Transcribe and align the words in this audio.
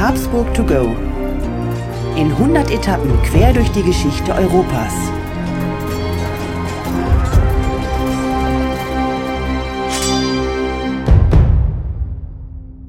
Habsburg 0.00 0.54
to 0.54 0.64
go. 0.64 0.96
In 2.16 2.32
100 2.32 2.70
Etappen 2.70 3.12
quer 3.22 3.52
durch 3.52 3.70
die 3.72 3.82
Geschichte 3.82 4.32
Europas. 4.32 4.94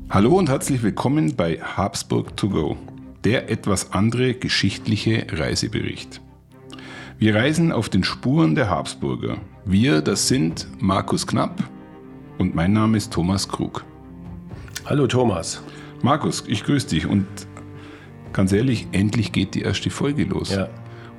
Hallo 0.09 0.37
und 0.37 0.47
herzlich 0.47 0.83
willkommen 0.83 1.35
bei 1.35 1.57
Habsburg 1.57 2.37
to 2.37 2.47
go, 2.47 2.77
der 3.25 3.49
etwas 3.49 3.91
andere 3.91 4.33
geschichtliche 4.33 5.27
Reisebericht. 5.31 6.21
Wir 7.19 7.35
reisen 7.35 7.73
auf 7.73 7.89
den 7.89 8.05
Spuren 8.05 8.55
der 8.55 8.69
Habsburger. 8.69 9.35
Wir, 9.65 10.01
das 10.01 10.29
sind 10.29 10.65
Markus 10.79 11.27
Knapp 11.27 11.61
und 12.37 12.55
mein 12.55 12.71
Name 12.71 12.95
ist 12.95 13.11
Thomas 13.11 13.49
Krug. 13.49 13.83
Hallo 14.85 15.07
Thomas. 15.07 15.61
Markus, 16.03 16.43
ich 16.47 16.63
grüße 16.63 16.87
dich 16.89 17.05
und 17.05 17.27
ganz 18.33 18.51
ehrlich, 18.51 18.87
endlich 18.91 19.31
geht 19.31 19.55
die 19.55 19.61
erste 19.61 19.89
Folge 19.89 20.23
los. 20.23 20.51
Ja. 20.51 20.69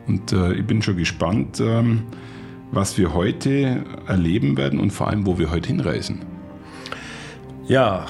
Und 0.07 0.33
äh, 0.33 0.55
ich 0.55 0.67
bin 0.67 0.83
schon 0.83 0.97
gespannt, 0.97 1.61
ähm, 1.61 2.03
was 2.73 2.99
wir 2.99 3.15
heute 3.15 3.85
erleben 4.07 4.57
werden 4.57 4.81
und 4.81 4.91
vor 4.91 5.09
allem, 5.09 5.27
wo 5.27 5.39
wir 5.39 5.51
heute 5.51 5.69
hinreisen. 5.69 6.23
Ja, 7.67 8.07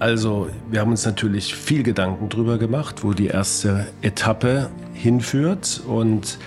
also 0.00 0.48
wir 0.70 0.80
haben 0.80 0.90
uns 0.90 1.06
natürlich 1.06 1.54
viel 1.54 1.82
Gedanken 1.82 2.28
darüber 2.28 2.58
gemacht, 2.58 3.04
wo 3.04 3.12
die 3.12 3.26
erste 3.26 3.86
Etappe 4.02 4.70
hinführt 4.92 5.82
und 5.86 6.38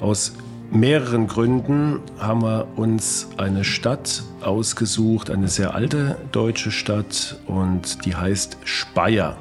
aus 0.00 0.34
mehreren 0.70 1.26
Gründen 1.26 2.00
haben 2.18 2.42
wir 2.42 2.68
uns 2.76 3.28
eine 3.36 3.64
Stadt 3.64 4.22
ausgesucht, 4.40 5.30
eine 5.30 5.48
sehr 5.48 5.74
alte 5.74 6.16
deutsche 6.32 6.70
Stadt 6.70 7.38
und 7.46 8.04
die 8.04 8.14
heißt 8.14 8.58
Speyer. 8.64 9.36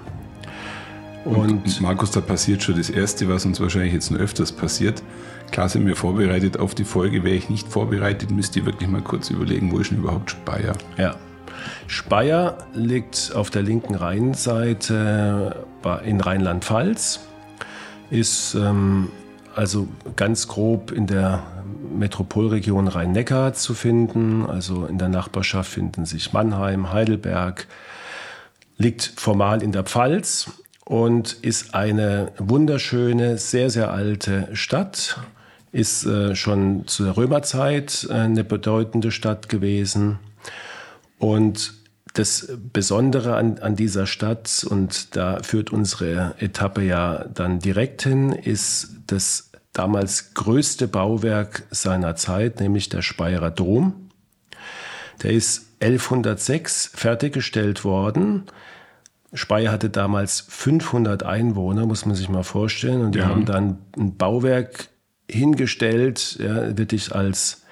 Und, 1.26 1.66
und, 1.66 1.82
Markus, 1.82 2.12
da 2.12 2.22
passiert 2.22 2.64
schon 2.64 2.78
das 2.78 2.90
Erste, 2.90 3.28
was 3.28 3.46
uns 3.46 3.60
wahrscheinlich 3.60 3.94
jetzt 3.94 4.12
noch 4.12 4.20
öfters 4.20 4.52
passiert. 4.52 5.04
Klar 5.52 5.68
sind 5.68 5.86
wir 5.86 5.96
vorbereitet 5.96 6.58
auf 6.58 6.74
die 6.74 6.86
Folge. 6.86 7.24
Wäre 7.24 7.36
ich 7.36 7.50
nicht 7.50 7.68
vorbereitet, 7.68 8.32
müsst 8.32 8.56
ihr 8.56 8.66
wirklich 8.66 8.90
mal 8.90 9.02
kurz 9.02 9.30
überlegen, 9.30 9.72
wo 9.72 9.80
ist 9.80 9.92
denn 9.92 10.00
überhaupt 10.00 10.32
Speyer? 10.32 10.74
Ja. 10.98 11.16
Speyer 11.88 12.58
liegt 12.74 13.32
auf 13.36 13.50
der 13.50 13.62
linken 13.62 13.96
Rheinseite 13.96 15.66
in 16.06 16.22
Rheinland-Pfalz, 16.22 17.20
ist 18.10 18.56
ähm, 18.56 19.10
also 19.58 19.88
ganz 20.16 20.48
grob 20.48 20.92
in 20.92 21.08
der 21.08 21.44
Metropolregion 21.98 22.88
Rhein-Neckar 22.88 23.54
zu 23.54 23.74
finden. 23.74 24.46
Also 24.46 24.86
in 24.86 24.98
der 24.98 25.10
Nachbarschaft 25.10 25.72
finden 25.72 26.06
sich 26.06 26.32
Mannheim, 26.32 26.92
Heidelberg, 26.94 27.68
liegt 28.78 29.14
formal 29.18 29.64
in 29.64 29.72
der 29.72 29.84
Pfalz 29.84 30.52
und 30.86 31.34
ist 31.34 31.74
eine 31.74 32.32
wunderschöne, 32.38 33.38
sehr, 33.38 33.70
sehr 33.70 33.92
alte 33.92 34.48
Stadt. 34.54 35.20
Ist 35.72 36.06
äh, 36.06 36.36
schon 36.36 36.88
zu 36.88 37.04
der 37.04 37.18
Römerzeit 37.18 38.08
äh, 38.10 38.14
eine 38.14 38.44
bedeutende 38.44 39.12
Stadt 39.12 39.50
gewesen. 39.50 40.20
Und 41.20 41.74
das 42.14 42.48
Besondere 42.74 43.36
an, 43.36 43.60
an 43.60 43.76
dieser 43.76 44.08
Stadt, 44.08 44.66
und 44.68 45.16
da 45.16 45.40
führt 45.44 45.72
unsere 45.72 46.36
Etappe 46.40 46.82
ja 46.82 47.26
dann 47.26 47.60
direkt 47.60 48.04
hin, 48.04 48.32
ist 48.32 48.96
das 49.08 49.47
damals 49.78 50.34
größte 50.34 50.88
Bauwerk 50.88 51.64
seiner 51.70 52.16
Zeit, 52.16 52.60
nämlich 52.60 52.90
der 52.90 53.02
Speyerer 53.02 53.52
Dom. 53.52 54.10
Der 55.24 55.32
ist 55.32 55.68
1106 55.82 56.92
fertiggestellt 56.94 57.84
worden. 57.84 58.44
Speyer 59.34 59.72
hatte 59.72 59.90
damals 59.90 60.46
500 60.48 61.24
Einwohner, 61.24 61.86
muss 61.86 62.06
man 62.06 62.16
sich 62.16 62.30
mal 62.30 62.44
vorstellen. 62.44 63.02
Und 63.02 63.14
die 63.14 63.20
ja. 63.20 63.28
haben 63.28 63.46
dann 63.46 63.78
ein 63.98 64.18
Bauwerk 64.18 64.90
hingestellt, 65.30 66.38
ja, 66.40 66.78
wirklich 66.78 67.14
als 67.14 67.64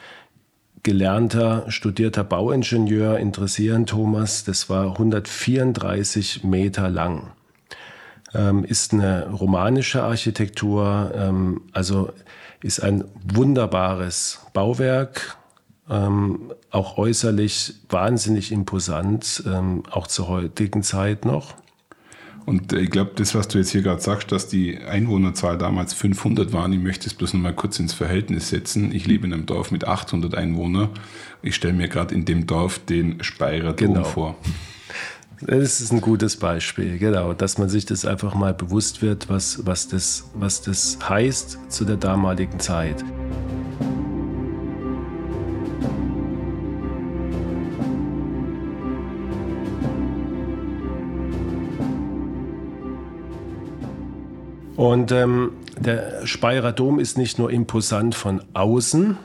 gelernter, 0.83 1.65
studierter 1.69 2.23
Bauingenieur 2.23 3.17
interessieren, 3.17 3.85
Thomas. 3.85 4.43
Das 4.43 4.69
war 4.69 4.91
134 4.91 6.43
Meter 6.43 6.89
lang 6.89 7.31
ist 8.67 8.93
eine 8.93 9.29
romanische 9.29 10.03
Architektur, 10.03 11.11
ähm, 11.15 11.61
also 11.71 12.11
ist 12.61 12.81
ein 12.81 13.05
wunderbares 13.23 14.39
Bauwerk, 14.53 15.37
ähm, 15.89 16.51
auch 16.71 16.97
äußerlich 16.97 17.75
wahnsinnig 17.89 18.51
imposant, 18.51 19.43
ähm, 19.45 19.83
auch 19.91 20.07
zur 20.07 20.27
heutigen 20.27 20.83
Zeit 20.83 21.25
noch. 21.25 21.55
Und 22.45 22.73
äh, 22.73 22.79
ich 22.79 22.91
glaube, 22.91 23.11
das, 23.15 23.35
was 23.35 23.47
du 23.47 23.57
jetzt 23.57 23.69
hier 23.69 23.81
gerade 23.81 24.01
sagst, 24.01 24.31
dass 24.31 24.47
die 24.47 24.77
Einwohnerzahl 24.77 25.57
damals 25.57 25.93
500 25.93 26.53
waren, 26.53 26.73
ich 26.73 26.79
möchte 26.79 27.07
es 27.07 27.13
bloß 27.13 27.33
noch 27.33 27.41
mal 27.41 27.53
kurz 27.53 27.79
ins 27.79 27.93
Verhältnis 27.93 28.49
setzen. 28.49 28.93
Ich 28.93 29.07
lebe 29.07 29.25
in 29.25 29.33
einem 29.33 29.45
Dorf 29.45 29.71
mit 29.71 29.87
800 29.87 30.35
Einwohnern. 30.35 30.89
Ich 31.41 31.55
stelle 31.55 31.73
mir 31.73 31.87
gerade 31.87 32.13
in 32.13 32.25
dem 32.25 32.47
Dorf 32.47 32.79
den 32.79 33.23
Speyerer 33.23 33.73
Dom 33.73 33.93
genau. 33.93 34.03
vor. 34.03 34.37
Das 35.41 35.81
ist 35.81 35.91
ein 35.91 35.99
gutes 35.99 36.37
Beispiel, 36.37 36.97
genau, 36.97 37.33
dass 37.33 37.57
man 37.57 37.67
sich 37.67 37.85
das 37.85 38.05
einfach 38.05 38.35
mal 38.35 38.53
bewusst 38.53 39.01
wird, 39.01 39.27
was, 39.27 39.65
was, 39.65 39.89
das, 39.89 40.29
was 40.33 40.61
das 40.61 40.97
heißt 41.09 41.59
zu 41.67 41.83
der 41.83 41.97
damaligen 41.97 42.57
Zeit. 42.59 43.03
Und 54.77 55.11
ähm, 55.11 55.51
der 55.77 56.25
Speyerer 56.25 56.71
Dom 56.71 56.99
ist 56.99 57.17
nicht 57.17 57.39
nur 57.39 57.51
imposant 57.51 58.15
von 58.15 58.41
außen, 58.53 59.17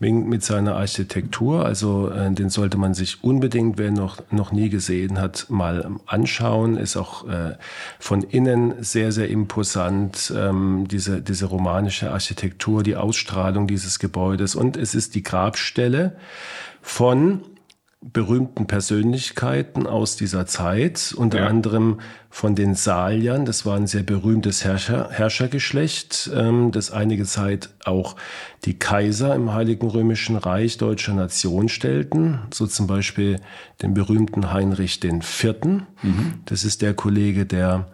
mit 0.00 0.42
seiner 0.42 0.76
Architektur. 0.76 1.64
Also 1.66 2.10
äh, 2.10 2.32
den 2.32 2.48
sollte 2.48 2.78
man 2.78 2.94
sich 2.94 3.22
unbedingt, 3.22 3.76
wer 3.76 3.90
noch, 3.90 4.22
noch 4.30 4.50
nie 4.50 4.70
gesehen 4.70 5.20
hat, 5.20 5.46
mal 5.50 5.90
anschauen. 6.06 6.78
Ist 6.78 6.96
auch 6.96 7.28
äh, 7.28 7.56
von 7.98 8.22
innen 8.22 8.82
sehr, 8.82 9.12
sehr 9.12 9.28
imposant, 9.28 10.32
ähm, 10.34 10.88
diese, 10.88 11.20
diese 11.20 11.46
romanische 11.46 12.10
Architektur, 12.10 12.82
die 12.82 12.96
Ausstrahlung 12.96 13.66
dieses 13.66 13.98
Gebäudes. 13.98 14.54
Und 14.54 14.78
es 14.78 14.94
ist 14.94 15.14
die 15.14 15.22
Grabstelle 15.22 16.16
von 16.80 17.42
berühmten 18.02 18.66
Persönlichkeiten 18.66 19.86
aus 19.86 20.16
dieser 20.16 20.46
Zeit, 20.46 21.14
unter 21.14 21.40
ja. 21.40 21.46
anderem 21.46 22.00
von 22.30 22.54
den 22.54 22.74
Saliern. 22.74 23.44
Das 23.44 23.66
war 23.66 23.76
ein 23.76 23.86
sehr 23.86 24.02
berühmtes 24.02 24.64
Herrscher, 24.64 25.10
Herrschergeschlecht, 25.10 26.30
ähm, 26.34 26.72
das 26.72 26.90
einige 26.90 27.24
Zeit 27.24 27.68
auch 27.84 28.16
die 28.64 28.78
Kaiser 28.78 29.34
im 29.34 29.52
Heiligen 29.52 29.86
Römischen 29.86 30.36
Reich 30.36 30.78
deutscher 30.78 31.12
Nation 31.12 31.68
stellten. 31.68 32.38
So 32.54 32.66
zum 32.66 32.86
Beispiel 32.86 33.38
den 33.82 33.92
berühmten 33.92 34.50
Heinrich 34.50 35.04
IV. 35.04 35.54
Mhm. 35.64 36.34
Das 36.46 36.64
ist 36.64 36.80
der 36.80 36.94
Kollege, 36.94 37.44
der 37.44 37.86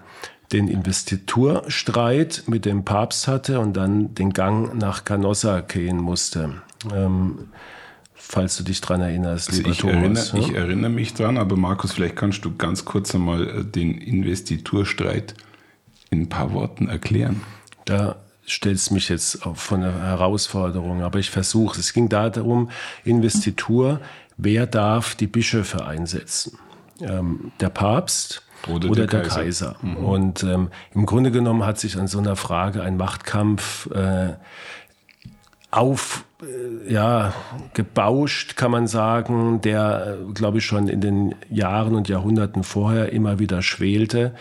den 0.52 0.68
Investiturstreit 0.68 2.44
mit 2.46 2.64
dem 2.64 2.84
Papst 2.84 3.26
hatte 3.26 3.58
und 3.58 3.76
dann 3.76 4.14
den 4.14 4.30
Gang 4.30 4.76
nach 4.76 5.04
Canossa 5.04 5.62
gehen 5.62 5.96
musste. 5.96 6.62
Ähm, 6.94 7.48
falls 8.16 8.56
du 8.56 8.64
dich 8.64 8.80
daran 8.80 9.02
erinnerst, 9.02 9.48
also 9.48 9.60
lieber 9.60 9.70
ich 9.70 9.78
Thomas. 9.78 9.94
Erinnere, 10.32 10.36
ja? 10.36 10.38
Ich 10.38 10.54
erinnere 10.54 10.90
mich 10.90 11.14
dran, 11.14 11.38
aber 11.38 11.56
Markus, 11.56 11.92
vielleicht 11.92 12.16
kannst 12.16 12.44
du 12.44 12.56
ganz 12.56 12.84
kurz 12.84 13.14
einmal 13.14 13.48
äh, 13.48 13.64
den 13.64 13.98
Investiturstreit 13.98 15.34
in 16.10 16.22
ein 16.22 16.28
paar 16.28 16.52
Worten 16.52 16.88
erklären. 16.88 17.42
Da 17.84 18.16
stellst 18.48 18.90
du 18.90 18.94
mich 18.94 19.08
jetzt 19.08 19.40
vor 19.54 19.78
eine 19.78 19.92
Herausforderung, 19.92 21.02
aber 21.02 21.18
ich 21.18 21.30
versuche. 21.30 21.78
Es 21.80 21.92
ging 21.92 22.08
darum, 22.08 22.70
Investitur, 23.04 24.00
wer 24.36 24.66
darf 24.66 25.14
die 25.14 25.26
Bischöfe 25.26 25.84
einsetzen? 25.84 26.58
Ähm, 27.00 27.52
der 27.60 27.68
Papst 27.68 28.42
oder, 28.68 28.88
oder 28.88 29.06
der, 29.06 29.20
der, 29.20 29.28
Kaiser. 29.28 29.74
Kaiser. 29.74 29.76
Mhm. 29.82 29.96
Und 29.96 30.42
ähm, 30.44 30.68
im 30.94 31.06
Grunde 31.06 31.30
genommen 31.30 31.64
hat 31.64 31.78
sich 31.78 31.98
an 31.98 32.06
so 32.06 32.18
einer 32.18 32.36
Frage 32.36 32.82
ein 32.82 32.96
Machtkampf 32.96 33.90
äh, 33.90 34.34
auf, 35.76 36.24
äh, 36.42 36.92
ja, 36.92 37.34
gebauscht, 37.74 38.56
kann 38.56 38.70
man 38.70 38.86
sagen, 38.86 39.60
der, 39.60 40.18
äh, 40.20 40.32
glaube 40.32 40.58
ich, 40.58 40.64
schon 40.64 40.88
in 40.88 41.00
den 41.00 41.34
Jahren 41.50 41.94
und 41.94 42.08
Jahrhunderten 42.08 42.62
vorher 42.62 43.12
immer 43.12 43.38
wieder 43.38 43.62
schwelte. 43.62 44.34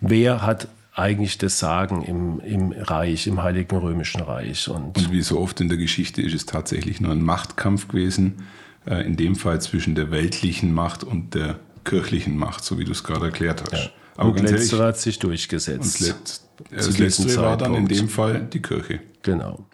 Wer 0.00 0.42
hat 0.42 0.68
eigentlich 0.92 1.38
das 1.38 1.58
Sagen 1.58 2.02
im, 2.02 2.40
im 2.40 2.72
Reich, 2.72 3.26
im 3.26 3.42
Heiligen 3.42 3.76
Römischen 3.76 4.20
Reich? 4.20 4.68
Und, 4.68 4.96
und 4.98 5.12
wie 5.12 5.22
so 5.22 5.38
oft 5.38 5.60
in 5.60 5.68
der 5.68 5.78
Geschichte 5.78 6.22
ist 6.22 6.34
es 6.34 6.46
tatsächlich 6.46 7.00
nur 7.00 7.12
ein 7.12 7.22
Machtkampf 7.22 7.88
gewesen, 7.88 8.44
äh, 8.86 9.06
in 9.06 9.16
dem 9.16 9.36
Fall 9.36 9.60
zwischen 9.60 9.94
der 9.94 10.10
weltlichen 10.10 10.74
Macht 10.74 11.04
und 11.04 11.34
der 11.34 11.60
kirchlichen 11.84 12.36
Macht, 12.36 12.64
so 12.64 12.78
wie 12.78 12.84
du 12.84 12.92
es 12.92 13.04
gerade 13.04 13.26
erklärt 13.26 13.62
hast. 13.62 13.84
Ja. 13.84 13.90
Aber 14.16 14.30
und 14.30 14.40
letztere 14.40 14.86
hat 14.86 14.98
sich 14.98 15.20
durchgesetzt. 15.20 16.00
Und 16.00 16.06
letzt, 16.08 16.48
das 16.70 16.98
letztere 16.98 17.42
war 17.42 17.56
dann 17.56 17.74
in 17.74 17.86
dem 17.86 18.08
Fall 18.08 18.48
die 18.52 18.62
Kirche. 18.62 19.00
Genau. 19.22 19.66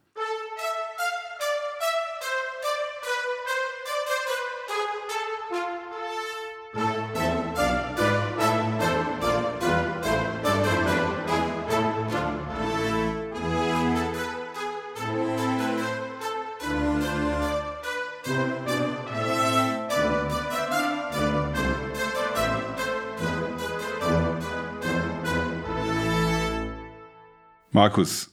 Markus, 27.81 28.29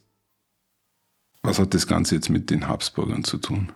was 1.42 1.58
hat 1.58 1.74
das 1.74 1.88
Ganze 1.88 2.16
jetzt 2.16 2.30
mit 2.30 2.50
den 2.50 2.68
Habsburgern 2.68 3.24
zu 3.24 3.38
tun? 3.38 3.72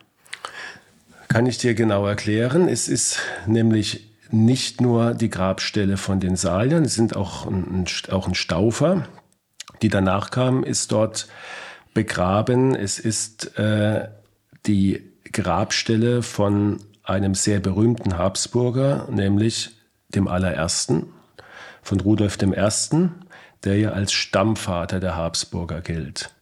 Kann 1.30 1.46
ich 1.46 1.60
dir 1.60 1.76
genau 1.76 2.06
erklären. 2.06 2.68
Es 2.68 2.90
ist 2.90 3.20
nämlich 3.48 4.12
nicht 4.32 4.82
nur 4.82 5.14
die 5.14 5.30
Grabstelle 5.30 5.96
von 5.96 6.20
den 6.20 6.36
Saliern, 6.36 6.84
es 6.84 6.96
sind 6.96 7.16
auch 7.16 7.46
ein, 7.46 7.86
auch 8.10 8.28
ein 8.28 8.36
Staufer, 8.36 9.08
die 9.82 9.88
danach 9.88 10.30
kamen, 10.30 10.64
ist 10.64 10.92
dort 10.92 11.30
begraben. 11.94 12.76
Es 12.76 13.00
ist 13.00 13.58
äh, 13.58 14.10
die 14.66 15.10
Grabstelle 15.32 16.22
von 16.22 16.82
einem 17.02 17.34
sehr 17.34 17.62
berühmten 17.62 18.18
Habsburger, 18.18 19.08
nämlich 19.10 19.70
dem 20.10 20.28
allerersten, 20.28 21.14
von 21.82 22.02
Rudolf 22.02 22.38
I., 22.42 23.10
der 23.64 23.78
ja 23.78 23.92
als 23.92 24.12
Stammvater 24.12 25.00
der 25.00 25.16
Habsburger 25.16 25.82
gilt. 25.82 26.34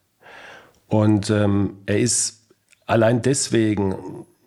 Und 0.87 1.29
ähm, 1.29 1.77
er 1.85 1.99
ist 1.99 2.47
allein 2.85 3.21
deswegen 3.21 3.95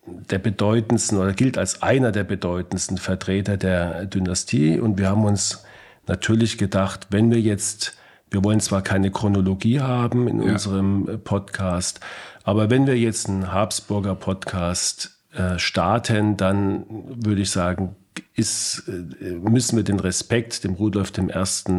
der 0.07 0.39
bedeutendsten 0.39 1.19
oder 1.19 1.33
gilt 1.33 1.59
als 1.59 1.83
einer 1.83 2.11
der 2.11 2.25
bedeutendsten 2.25 2.99
Vertreter 2.99 3.57
der 3.57 4.07
Dynastie. 4.07 4.81
Und 4.81 4.99
wir 4.99 5.09
haben 5.09 5.25
uns 5.25 5.65
natürlich 6.07 6.59
gedacht, 6.59 7.09
wenn 7.11 7.31
wir 7.31 7.41
jetzt, 7.41 7.97
wir 8.31 8.43
wollen 8.43 8.61
zwar 8.61 8.83
keine 8.83 9.11
Chronologie 9.11 9.81
haben 9.81 10.27
in 10.27 10.43
ja. 10.43 10.53
unserem 10.53 11.21
Podcast, 11.23 12.01
aber 12.45 12.71
wenn 12.71 12.87
wir 12.87 12.99
jetzt 12.99 13.29
einen 13.29 13.53
Habsburger 13.53 14.17
Podcast 14.17 15.17
äh, 15.33 15.59
starten, 15.59 16.37
dann 16.37 16.85
würde 16.89 17.43
ich 17.43 17.51
sagen, 17.51 17.95
ist, 18.35 18.85
äh, 18.88 19.32
müssen 19.32 19.76
wir 19.76 19.85
den 19.85 20.00
Respekt 20.00 20.64
dem 20.64 20.75
Rudolf 20.75 21.12
I. 21.19 21.23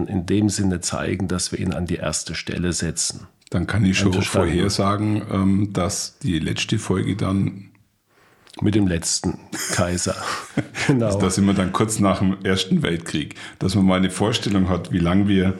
in 0.07 0.25
dem 0.25 0.49
Sinne 0.49 0.81
zeigen, 0.81 1.27
dass 1.27 1.51
wir 1.51 1.59
ihn 1.59 1.73
an 1.73 1.85
die 1.85 1.95
erste 1.95 2.35
Stelle 2.35 2.73
setzen. 2.73 3.27
Dann 3.49 3.67
kann 3.67 3.85
ich 3.85 3.97
schon 3.97 4.13
vorhersagen, 4.13 5.21
ähm, 5.31 5.73
dass 5.73 6.17
die 6.19 6.39
letzte 6.39 6.79
Folge 6.79 7.15
dann 7.15 7.69
mit 8.61 8.75
dem 8.75 8.87
letzten 8.87 9.39
Kaiser. 9.73 10.15
genau. 10.87 11.17
Da 11.19 11.29
sind 11.29 11.45
wir 11.45 11.53
dann 11.53 11.71
kurz 11.71 11.99
nach 11.99 12.19
dem 12.19 12.37
Ersten 12.43 12.81
Weltkrieg, 12.83 13.35
dass 13.59 13.75
man 13.75 13.85
mal 13.85 13.97
eine 13.97 14.09
Vorstellung 14.09 14.69
hat, 14.69 14.91
wie 14.91 14.99
lange 14.99 15.27
wir, 15.27 15.53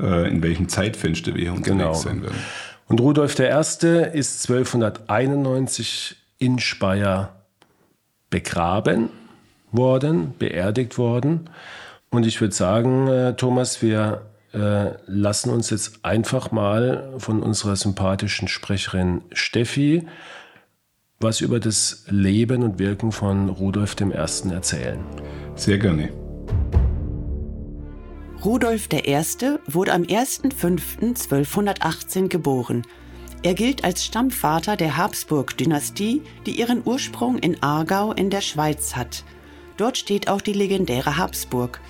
äh, 0.00 0.28
in 0.28 0.42
welchem 0.42 0.68
Zeitfenster 0.68 1.34
wir 1.34 1.52
unterwegs 1.52 1.78
genau. 1.78 1.94
sein 1.94 2.22
werden. 2.22 2.38
Und 2.86 3.00
Rudolf 3.00 3.38
I. 3.38 3.44
ist 3.44 4.48
1291 4.48 6.16
in 6.38 6.58
Speyer 6.58 7.44
begraben 8.30 9.08
worden, 9.76 10.34
beerdigt 10.38 10.98
worden. 10.98 11.50
Und 12.10 12.26
ich 12.26 12.40
würde 12.40 12.54
sagen, 12.54 13.08
äh, 13.08 13.34
Thomas, 13.34 13.82
wir 13.82 14.22
äh, 14.52 14.92
lassen 15.06 15.50
uns 15.50 15.70
jetzt 15.70 16.04
einfach 16.04 16.50
mal 16.50 17.14
von 17.18 17.42
unserer 17.42 17.76
sympathischen 17.76 18.48
Sprecherin 18.48 19.22
Steffi 19.32 20.06
was 21.24 21.40
über 21.40 21.58
das 21.58 22.04
Leben 22.08 22.62
und 22.62 22.78
Wirken 22.78 23.10
von 23.10 23.48
Rudolf 23.48 23.96
I. 24.00 24.12
erzählen. 24.50 25.00
Sehr 25.56 25.78
gerne. 25.78 26.12
Rudolf 28.44 28.86
I. 28.92 29.20
wurde 29.66 29.94
am 29.94 30.02
1.5.1218 30.02 32.28
geboren. 32.28 32.82
Er 33.42 33.54
gilt 33.54 33.82
als 33.84 34.04
Stammvater 34.04 34.76
der 34.76 34.98
Habsburg-Dynastie, 34.98 36.22
die 36.46 36.58
ihren 36.58 36.82
Ursprung 36.84 37.38
in 37.38 37.62
Aargau 37.62 38.12
in 38.12 38.28
der 38.30 38.42
Schweiz 38.42 38.96
hat. 38.96 39.24
Dort 39.76 39.98
steht 39.98 40.28
auch 40.28 40.40
die 40.40 40.52
legendäre 40.52 41.16
Habsburg. 41.16 41.80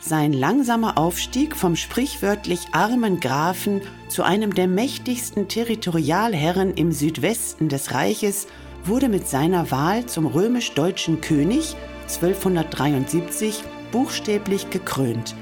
Sein 0.00 0.34
langsamer 0.34 0.98
Aufstieg 0.98 1.56
vom 1.56 1.76
sprichwörtlich 1.76 2.66
armen 2.72 3.20
Grafen 3.20 3.80
zu 4.08 4.22
einem 4.22 4.54
der 4.54 4.68
mächtigsten 4.68 5.48
Territorialherren 5.48 6.74
im 6.74 6.92
Südwesten 6.92 7.70
des 7.70 7.94
Reiches 7.94 8.46
wurde 8.84 9.08
mit 9.08 9.26
seiner 9.26 9.70
Wahl 9.70 10.04
zum 10.04 10.26
römisch-deutschen 10.26 11.22
König 11.22 11.74
1273 12.02 13.62
buchstäblich 13.92 14.68
gekrönt. 14.68 15.34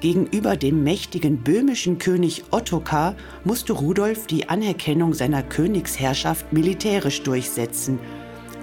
Gegenüber 0.00 0.56
dem 0.56 0.84
mächtigen 0.84 1.38
böhmischen 1.38 1.98
König 1.98 2.44
Ottokar 2.52 3.16
musste 3.42 3.72
Rudolf 3.72 4.28
die 4.28 4.48
Anerkennung 4.48 5.14
seiner 5.14 5.42
Königsherrschaft 5.42 6.52
militärisch 6.52 7.22
durchsetzen. 7.22 7.98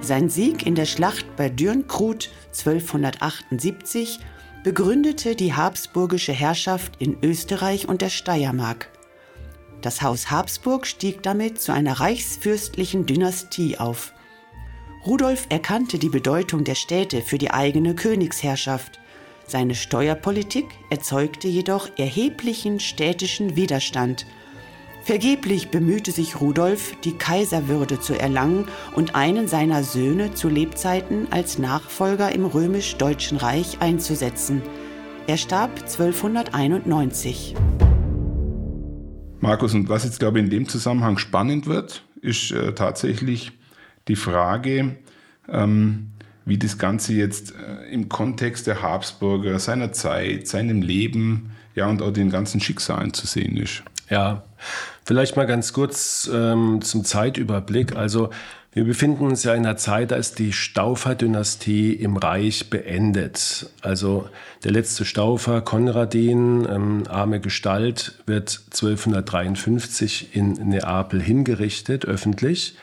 Sein 0.04 0.30
Sieg 0.30 0.66
in 0.66 0.76
der 0.76 0.86
Schlacht 0.86 1.38
bei 1.38 1.48
Dürnkrut 1.48 2.30
1278 2.48 4.20
begründete 4.62 5.34
die 5.34 5.54
habsburgische 5.54 6.34
Herrschaft 6.34 7.02
in 7.02 7.16
Österreich 7.24 7.88
und 7.88 8.02
der 8.02 8.10
Steiermark. 8.10 8.90
Das 9.82 10.02
Haus 10.02 10.30
Habsburg 10.30 10.88
stieg 10.88 11.24
damit 11.24 11.62
zu 11.62 11.72
einer 11.72 12.02
reichsfürstlichen 12.02 13.06
Dynastie 13.06 13.78
auf. 13.78 14.12
Rudolf 15.06 15.46
erkannte 15.48 15.98
die 16.00 16.10
Bedeutung 16.10 16.66
der 16.66 16.76
Städte 16.76 17.22
für 17.22 17.38
die 17.38 17.52
eigene 17.52 17.96
Königsherrschaft. 17.96 19.00
Seine 19.48 19.74
Steuerpolitik 19.74 20.66
erzeugte 20.90 21.48
jedoch 21.48 21.90
erheblichen 21.98 22.82
städtischen 22.82 23.56
Widerstand– 23.56 24.26
Vergeblich 25.04 25.68
bemühte 25.68 26.14
sich 26.14 26.40
Rudolf, 26.40 26.96
die 27.04 27.12
Kaiserwürde 27.12 28.00
zu 28.00 28.18
erlangen 28.18 28.70
und 28.96 29.16
einen 29.16 29.50
seiner 29.50 29.84
Söhne 29.84 30.34
zu 30.34 30.48
Lebzeiten 30.48 31.28
als 31.30 31.60
Nachfolger 31.60 32.32
im 32.32 32.46
römisch-deutschen 32.46 33.38
Reich 33.38 33.82
einzusetzen. 33.82 34.62
Er 35.28 35.36
starb 35.36 35.72
1291. 35.82 37.54
Markus, 39.42 39.74
und 39.74 39.90
was 39.90 40.06
jetzt, 40.06 40.20
glaube 40.20 40.40
ich, 40.40 40.46
in 40.46 40.50
dem 40.50 40.70
Zusammenhang 40.70 41.18
spannend 41.18 41.68
wird, 41.68 42.06
ist 42.22 42.52
äh, 42.52 42.74
tatsächlich 42.74 43.52
die 44.08 44.16
Frage, 44.16 44.96
ähm, 45.50 46.12
wie 46.46 46.58
das 46.58 46.78
Ganze 46.78 47.12
jetzt 47.12 47.54
äh, 47.54 47.92
im 47.92 48.08
Kontext 48.08 48.68
der 48.68 48.82
Habsburger, 48.82 49.60
seiner 49.60 49.92
Zeit, 49.92 50.48
seinem 50.48 50.82
Leben, 50.82 51.52
ja, 51.76 51.88
und 51.88 52.02
auch 52.02 52.12
den 52.12 52.30
ganzen 52.30 52.62
Schicksalen 52.62 53.14
zu 53.14 53.28
sehen 53.28 53.58
ist. 53.58 53.84
Ja, 54.10 54.44
Vielleicht 55.06 55.36
mal 55.36 55.46
ganz 55.46 55.74
kurz 55.74 56.30
ähm, 56.34 56.82
zum 56.82 57.04
Zeitüberblick. 57.04 57.96
Also 57.96 58.30
wir 58.72 58.86
befinden 58.86 59.26
uns 59.26 59.44
ja 59.44 59.54
in 59.54 59.66
einer 59.66 59.76
Zeit, 59.76 60.12
da 60.12 60.16
ist 60.16 60.40
die 60.40 60.54
Staufer-Dynastie 60.54 61.92
im 61.94 62.16
Reich 62.16 62.70
beendet. 62.70 63.70
Also 63.82 64.30
der 64.64 64.72
letzte 64.72 65.04
Staufer, 65.04 65.62
Konradin, 65.62 66.66
ähm, 66.70 67.04
arme 67.10 67.42
Gestalt, 67.42 68.18
wird 68.26 68.62
1253 68.72 70.36
in 70.36 70.54
Neapel 70.54 71.22
hingerichtet, 71.22 72.06
öffentlich. 72.06 72.76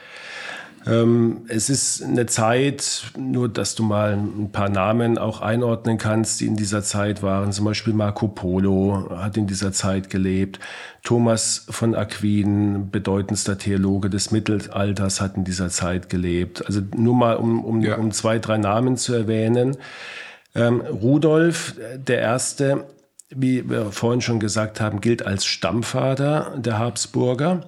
Ähm, 0.87 1.45
es 1.47 1.69
ist 1.69 2.03
eine 2.03 2.25
Zeit, 2.25 3.11
nur 3.17 3.49
dass 3.49 3.75
du 3.75 3.83
mal 3.83 4.13
ein 4.13 4.51
paar 4.51 4.69
Namen 4.69 5.17
auch 5.17 5.41
einordnen 5.41 5.97
kannst, 5.97 6.41
die 6.41 6.47
in 6.47 6.55
dieser 6.55 6.81
Zeit 6.81 7.21
waren. 7.21 7.51
Zum 7.51 7.65
Beispiel 7.65 7.93
Marco 7.93 8.27
Polo 8.27 9.09
hat 9.15 9.37
in 9.37 9.47
dieser 9.47 9.71
Zeit 9.71 10.09
gelebt. 10.09 10.59
Thomas 11.03 11.65
von 11.69 11.93
Aquin, 11.93 12.89
bedeutendster 12.89 13.57
Theologe 13.57 14.09
des 14.09 14.31
Mittelalters, 14.31 15.21
hat 15.21 15.37
in 15.37 15.43
dieser 15.43 15.69
Zeit 15.69 16.09
gelebt. 16.09 16.65
Also 16.65 16.81
nur 16.95 17.15
mal, 17.15 17.35
um, 17.35 17.63
um, 17.63 17.81
ja. 17.81 17.95
um 17.97 18.11
zwei, 18.11 18.39
drei 18.39 18.57
Namen 18.57 18.97
zu 18.97 19.13
erwähnen. 19.13 19.77
Ähm, 20.55 20.81
Rudolf, 20.81 21.75
der 21.95 22.19
Erste, 22.19 22.85
wie 23.29 23.69
wir 23.69 23.91
vorhin 23.91 24.21
schon 24.21 24.39
gesagt 24.39 24.81
haben, 24.81 24.99
gilt 24.99 25.25
als 25.25 25.45
Stammvater 25.45 26.55
der 26.57 26.79
Habsburger, 26.79 27.61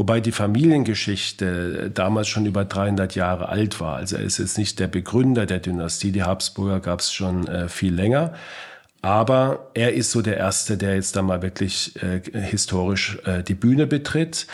wobei 0.00 0.20
die 0.20 0.32
Familiengeschichte 0.32 1.90
damals 1.92 2.26
schon 2.26 2.46
über 2.46 2.64
300 2.64 3.14
Jahre 3.14 3.50
alt 3.50 3.80
war. 3.80 3.96
Also 3.96 4.16
er 4.16 4.22
ist 4.22 4.38
jetzt 4.38 4.56
nicht 4.56 4.80
der 4.80 4.86
Begründer 4.86 5.44
der 5.44 5.58
Dynastie, 5.58 6.10
die 6.10 6.22
Habsburger 6.22 6.80
gab 6.80 7.00
es 7.00 7.12
schon 7.12 7.46
äh, 7.46 7.68
viel 7.68 7.92
länger. 7.92 8.32
Aber 9.02 9.70
er 9.74 9.92
ist 9.92 10.10
so 10.10 10.22
der 10.22 10.38
Erste, 10.38 10.78
der 10.78 10.94
jetzt 10.94 11.16
da 11.16 11.22
mal 11.22 11.42
wirklich 11.42 12.02
äh, 12.02 12.22
historisch 12.32 13.18
äh, 13.26 13.42
die 13.42 13.52
Bühne 13.52 13.86
betritt. 13.86 14.46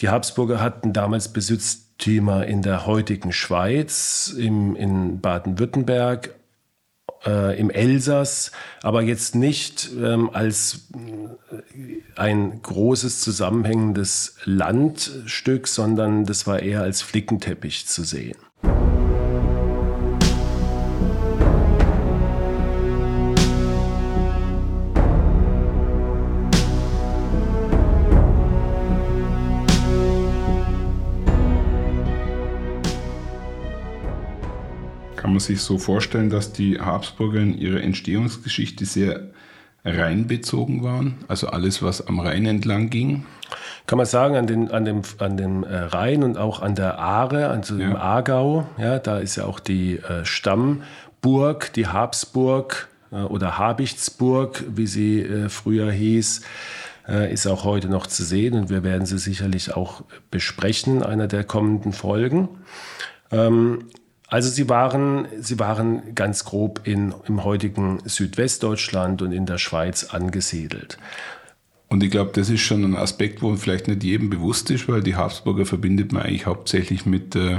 Die 0.00 0.08
Habsburger 0.08 0.62
hatten 0.62 0.94
damals 0.94 1.28
Besitztümer 1.28 2.46
in 2.46 2.62
der 2.62 2.86
heutigen 2.86 3.34
Schweiz, 3.34 4.34
im, 4.34 4.76
in 4.76 5.20
Baden-Württemberg, 5.20 6.30
äh, 7.26 7.58
im 7.58 7.70
Elsass, 7.70 8.52
aber 8.82 9.02
jetzt 9.02 9.34
nicht 9.34 9.90
ähm, 10.00 10.30
als 10.32 10.88
äh, 10.94 12.18
ein 12.18 12.62
großes 12.62 13.20
zusammenhängendes 13.20 14.36
Landstück, 14.44 15.68
sondern 15.68 16.24
das 16.24 16.46
war 16.46 16.60
eher 16.60 16.82
als 16.82 17.02
Flickenteppich 17.02 17.86
zu 17.86 18.04
sehen. 18.04 18.36
Man 35.36 35.40
sich 35.40 35.60
so 35.60 35.78
vorstellen, 35.78 36.30
dass 36.30 36.52
die 36.52 36.80
Habsburger 36.80 37.40
in 37.40 37.56
ihrer 37.56 37.82
Entstehungsgeschichte 37.82 38.84
sehr 38.84 39.28
rheinbezogen 39.84 40.82
waren, 40.82 41.18
also 41.28 41.48
alles, 41.48 41.82
was 41.82 42.06
am 42.06 42.18
Rhein 42.18 42.46
entlang 42.46 42.90
ging? 42.90 43.24
Kann 43.86 43.98
man 43.98 44.06
sagen, 44.06 44.34
an, 44.34 44.46
den, 44.46 44.70
an 44.70 44.84
dem, 44.84 45.02
an 45.18 45.36
dem 45.36 45.62
äh, 45.62 45.76
Rhein 45.76 46.24
und 46.24 46.38
auch 46.38 46.60
an 46.60 46.74
der 46.74 46.98
Aare, 46.98 47.48
also 47.48 47.76
ja. 47.76 47.86
im 47.86 47.96
Aargau, 47.96 48.66
ja, 48.78 48.98
da 48.98 49.18
ist 49.18 49.36
ja 49.36 49.44
auch 49.44 49.60
die 49.60 49.98
äh, 49.98 50.24
Stammburg, 50.24 51.72
die 51.74 51.86
Habsburg 51.86 52.88
äh, 53.12 53.16
oder 53.16 53.58
Habichtsburg, 53.58 54.64
wie 54.68 54.88
sie 54.88 55.20
äh, 55.20 55.48
früher 55.48 55.92
hieß, 55.92 56.40
äh, 57.08 57.32
ist 57.32 57.46
auch 57.46 57.62
heute 57.62 57.88
noch 57.88 58.08
zu 58.08 58.24
sehen 58.24 58.54
und 58.54 58.70
wir 58.70 58.82
werden 58.82 59.06
sie 59.06 59.18
sicherlich 59.18 59.76
auch 59.76 60.02
besprechen 60.32 60.96
in 60.96 61.02
einer 61.04 61.28
der 61.28 61.44
kommenden 61.44 61.92
Folgen. 61.92 62.48
Ähm, 63.30 63.84
also 64.28 64.48
sie 64.48 64.68
waren, 64.68 65.28
sie 65.38 65.58
waren 65.58 66.14
ganz 66.14 66.44
grob 66.44 66.80
in, 66.84 67.14
im 67.26 67.44
heutigen 67.44 68.00
Südwestdeutschland 68.04 69.22
und 69.22 69.32
in 69.32 69.46
der 69.46 69.58
Schweiz 69.58 70.04
angesiedelt. 70.04 70.98
Und 71.88 72.02
ich 72.02 72.10
glaube, 72.10 72.32
das 72.34 72.50
ist 72.50 72.60
schon 72.60 72.84
ein 72.84 72.96
Aspekt, 72.96 73.42
wo 73.42 73.54
vielleicht 73.54 73.86
nicht 73.86 74.02
jedem 74.02 74.28
bewusst 74.28 74.70
ist, 74.70 74.88
weil 74.88 75.02
die 75.02 75.14
Habsburger 75.14 75.66
verbindet 75.66 76.12
man 76.12 76.22
eigentlich 76.22 76.46
hauptsächlich 76.46 77.06
mit 77.06 77.36
äh, 77.36 77.58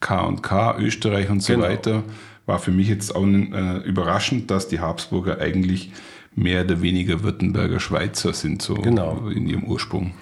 K&K, 0.00 0.76
Österreich 0.78 1.30
und 1.30 1.40
so 1.40 1.54
genau. 1.54 1.66
weiter. 1.66 2.02
War 2.44 2.58
für 2.58 2.72
mich 2.72 2.88
jetzt 2.88 3.14
auch 3.14 3.24
äh, 3.24 3.78
überraschend, 3.78 4.50
dass 4.50 4.68
die 4.68 4.80
Habsburger 4.80 5.40
eigentlich 5.40 5.92
mehr 6.34 6.64
oder 6.64 6.82
weniger 6.82 7.22
Württemberger 7.22 7.80
Schweizer 7.80 8.32
sind, 8.32 8.60
so 8.60 8.74
genau. 8.74 9.28
in 9.28 9.48
ihrem 9.48 9.64
Ursprung. 9.64 10.12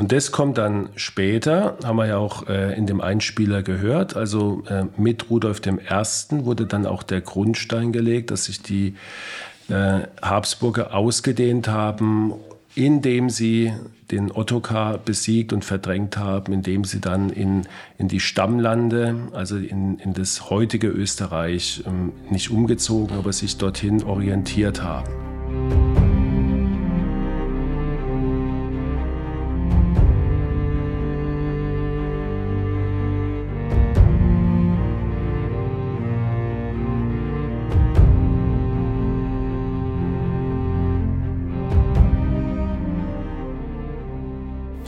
Und 0.00 0.12
das 0.12 0.32
kommt 0.32 0.56
dann 0.56 0.88
später, 0.96 1.76
haben 1.84 1.96
wir 1.96 2.06
ja 2.06 2.16
auch 2.16 2.48
äh, 2.48 2.74
in 2.74 2.86
dem 2.86 3.02
Einspieler 3.02 3.62
gehört. 3.62 4.16
Also 4.16 4.62
äh, 4.66 4.84
mit 4.96 5.28
Rudolf 5.28 5.60
I. 5.66 5.76
wurde 6.42 6.64
dann 6.64 6.86
auch 6.86 7.02
der 7.02 7.20
Grundstein 7.20 7.92
gelegt, 7.92 8.30
dass 8.30 8.46
sich 8.46 8.62
die 8.62 8.94
äh, 9.68 10.00
Habsburger 10.22 10.94
ausgedehnt 10.94 11.68
haben, 11.68 12.32
indem 12.74 13.28
sie 13.28 13.74
den 14.10 14.32
Ottokar 14.32 14.96
besiegt 14.96 15.52
und 15.52 15.66
verdrängt 15.66 16.16
haben, 16.16 16.54
indem 16.54 16.84
sie 16.84 17.02
dann 17.02 17.28
in, 17.28 17.68
in 17.98 18.08
die 18.08 18.20
Stammlande, 18.20 19.14
also 19.34 19.58
in, 19.58 19.98
in 19.98 20.14
das 20.14 20.48
heutige 20.48 20.88
Österreich, 20.88 21.84
ähm, 21.86 22.12
nicht 22.30 22.50
umgezogen, 22.50 23.18
aber 23.18 23.34
sich 23.34 23.58
dorthin 23.58 24.02
orientiert 24.02 24.82
haben. 24.82 25.89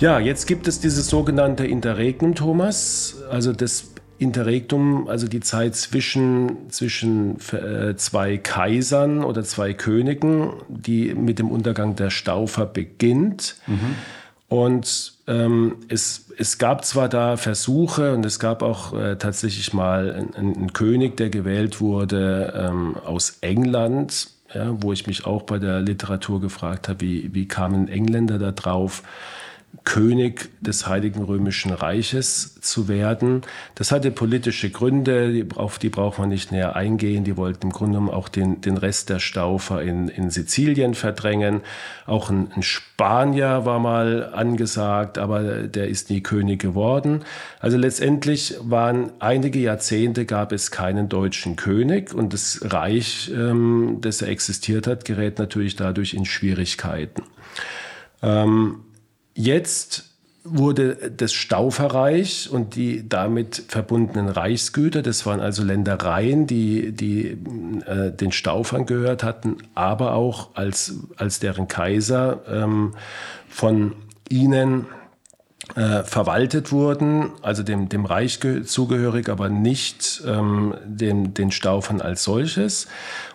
Ja, 0.02 0.18
jetzt 0.18 0.48
gibt 0.48 0.66
es 0.66 0.80
dieses 0.80 1.06
sogenannte 1.06 1.64
Interregnum, 1.64 2.34
Thomas. 2.34 3.22
Also 3.30 3.52
das 3.52 3.92
Interregnum, 4.18 5.06
also 5.06 5.28
die 5.28 5.38
Zeit 5.38 5.76
zwischen, 5.76 6.68
zwischen 6.70 7.36
äh, 7.52 7.94
zwei 7.94 8.36
Kaisern 8.36 9.22
oder 9.22 9.44
zwei 9.44 9.74
Königen, 9.74 10.54
die 10.66 11.14
mit 11.14 11.38
dem 11.38 11.52
Untergang 11.52 11.94
der 11.94 12.10
Staufer 12.10 12.66
beginnt. 12.66 13.54
Mhm. 13.68 13.94
Und 14.48 15.12
ähm, 15.28 15.76
es, 15.86 16.30
es 16.36 16.58
gab 16.58 16.84
zwar 16.84 17.08
da 17.08 17.36
Versuche 17.36 18.12
und 18.12 18.26
es 18.26 18.40
gab 18.40 18.64
auch 18.64 18.98
äh, 18.98 19.14
tatsächlich 19.18 19.72
mal 19.72 20.12
einen, 20.34 20.56
einen, 20.56 20.72
König, 20.72 21.16
der 21.16 21.30
gewählt 21.30 21.80
wurde 21.80 22.52
ähm, 22.56 22.96
aus 22.96 23.38
England, 23.40 24.30
ja, 24.52 24.74
wo 24.82 24.92
ich 24.92 25.06
mich 25.06 25.26
auch 25.26 25.42
bei 25.42 25.60
der 25.60 25.80
Literatur 25.80 26.40
gefragt 26.40 26.88
habe, 26.88 27.02
wie, 27.02 27.32
wie 27.32 27.46
kamen 27.46 27.86
Engländer 27.86 28.40
da 28.40 28.50
drauf? 28.50 29.04
König 29.84 30.50
des 30.60 30.86
Heiligen 30.86 31.22
Römischen 31.22 31.72
Reiches 31.72 32.60
zu 32.60 32.86
werden. 32.86 33.42
Das 33.74 33.90
hatte 33.90 34.10
politische 34.10 34.70
Gründe, 34.70 35.46
auf 35.56 35.78
die 35.78 35.88
braucht 35.88 36.18
man 36.18 36.28
nicht 36.28 36.52
näher 36.52 36.76
eingehen. 36.76 37.24
Die 37.24 37.36
wollten 37.36 37.66
im 37.66 37.72
Grunde 37.72 37.98
genommen 37.98 38.14
auch 38.14 38.28
den, 38.28 38.60
den 38.60 38.76
Rest 38.76 39.10
der 39.10 39.18
Staufer 39.18 39.82
in, 39.82 40.08
in 40.08 40.30
Sizilien 40.30 40.94
verdrängen. 40.94 41.62
Auch 42.06 42.30
ein, 42.30 42.52
ein 42.54 42.62
Spanier 42.62 43.64
war 43.64 43.80
mal 43.80 44.32
angesagt, 44.32 45.18
aber 45.18 45.64
der 45.64 45.88
ist 45.88 46.10
nie 46.10 46.20
König 46.20 46.60
geworden. 46.60 47.24
Also 47.58 47.76
letztendlich 47.76 48.54
waren 48.62 49.10
einige 49.18 49.58
Jahrzehnte 49.58 50.26
gab 50.26 50.52
es 50.52 50.70
keinen 50.70 51.08
deutschen 51.08 51.56
König 51.56 52.14
und 52.14 52.32
das 52.32 52.60
Reich, 52.62 53.32
ähm, 53.34 53.98
das 54.00 54.22
er 54.22 54.28
existiert 54.28 54.86
hat, 54.86 55.04
gerät 55.04 55.38
natürlich 55.38 55.74
dadurch 55.74 56.14
in 56.14 56.24
Schwierigkeiten. 56.24 57.22
Ähm, 58.22 58.84
Jetzt 59.34 60.12
wurde 60.44 61.12
das 61.16 61.32
Stauferreich 61.32 62.50
und 62.50 62.74
die 62.74 63.08
damit 63.08 63.62
verbundenen 63.68 64.28
Reichsgüter, 64.28 65.02
das 65.02 65.24
waren 65.24 65.40
also 65.40 65.62
Ländereien, 65.62 66.46
die, 66.46 66.92
die 66.92 67.38
äh, 67.86 68.10
den 68.10 68.32
Staufern 68.32 68.86
gehört 68.86 69.22
hatten, 69.22 69.58
aber 69.74 70.14
auch 70.14 70.50
als, 70.54 70.94
als 71.16 71.38
deren 71.38 71.68
Kaiser 71.68 72.42
ähm, 72.48 72.94
von 73.48 73.94
ihnen 74.28 74.86
äh, 75.76 76.02
verwaltet 76.02 76.72
wurden, 76.72 77.30
also 77.40 77.62
dem, 77.62 77.88
dem 77.88 78.04
Reich 78.04 78.40
zugehörig, 78.64 79.28
aber 79.28 79.48
nicht 79.48 80.22
ähm, 80.26 80.74
dem, 80.84 81.34
den 81.34 81.52
Staufern 81.52 82.00
als 82.00 82.24
solches. 82.24 82.88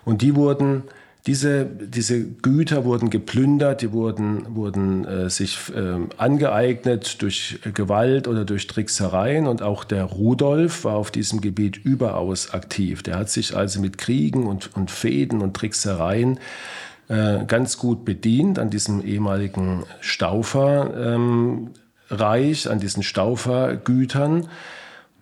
Und 0.04 0.22
die 0.22 0.36
wurden 0.36 0.84
diese, 1.28 1.66
diese 1.66 2.24
Güter 2.24 2.86
wurden 2.86 3.10
geplündert, 3.10 3.82
die 3.82 3.92
wurden, 3.92 4.56
wurden 4.56 5.06
äh, 5.06 5.30
sich 5.30 5.58
äh, 5.76 6.00
angeeignet 6.18 7.22
durch 7.22 7.60
Gewalt 7.74 8.30
oder 8.30 8.46
durch 8.46 8.68
Tricksereien. 8.68 9.46
Und 9.46 9.62
auch 9.62 9.84
der 9.84 10.06
Rudolf 10.06 10.86
war 10.86 10.96
auf 10.96 11.12
diesem 11.12 11.42
Gebiet 11.42 11.76
überaus 11.76 12.54
aktiv. 12.54 13.04
Der 13.04 13.18
hat 13.18 13.30
sich 13.30 13.56
also 13.56 13.82
mit 13.82 13.98
Kriegen 13.98 14.48
und, 14.48 14.76
und 14.76 14.90
Fäden 14.90 15.42
und 15.42 15.54
Tricksereien 15.54 16.40
äh, 17.10 17.44
ganz 17.46 17.78
gut 17.78 18.06
bedient 18.06 18.58
an 18.58 18.70
diesem 18.70 19.06
ehemaligen 19.06 19.84
Stauferreich, 20.00 20.96
ähm, 21.06 22.72
an 22.72 22.80
diesen 22.80 23.04
Staufergütern. 23.04 24.48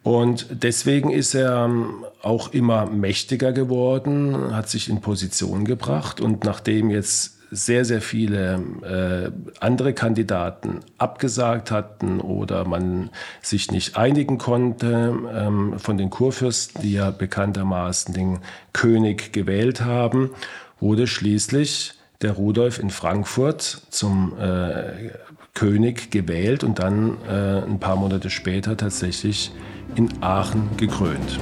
Und 0.06 0.46
deswegen 0.52 1.10
ist 1.10 1.34
er 1.34 1.66
ähm, 1.66 2.06
auch 2.22 2.54
immer 2.54 2.86
mächtiger 2.86 3.52
geworden, 3.52 4.56
hat 4.56 4.70
sich 4.70 4.88
in 4.88 5.02
Position 5.02 5.66
gebracht. 5.66 6.22
Und 6.22 6.44
nachdem 6.44 6.92
jetzt 6.92 7.40
sehr, 7.50 7.86
sehr 7.86 8.02
viele 8.02 8.62
äh, 8.84 9.32
andere 9.60 9.94
Kandidaten 9.94 10.82
abgesagt 11.00 11.72
hatten 11.72 12.22
oder 12.22 12.66
man 12.66 13.10
sich 13.42 13.72
nicht 13.72 13.98
einigen 13.98 14.38
konnte 14.38 15.12
ähm, 15.34 15.80
von 15.80 15.98
den 15.98 16.12
Kurfürsten, 16.12 16.84
die 16.84 16.94
ja 16.94 17.10
bekanntermaßen 17.10 18.14
den 18.14 18.42
König 18.74 19.34
gewählt 19.34 19.82
haben, 19.82 20.30
wurde 20.80 21.08
schließlich 21.08 21.94
der 22.22 22.34
Rudolf 22.34 22.78
in 22.78 22.92
Frankfurt 22.92 23.82
zum 23.90 24.38
äh, 24.38 25.10
König 25.56 26.12
gewählt 26.12 26.64
und 26.64 26.78
dann 26.78 27.18
äh, 27.28 27.64
ein 27.64 27.80
paar 27.80 27.96
Monate 27.96 28.30
später 28.30 28.78
tatsächlich 28.78 29.52
in 29.96 30.10
Aachen 30.22 30.70
gekrönt. 30.78 31.40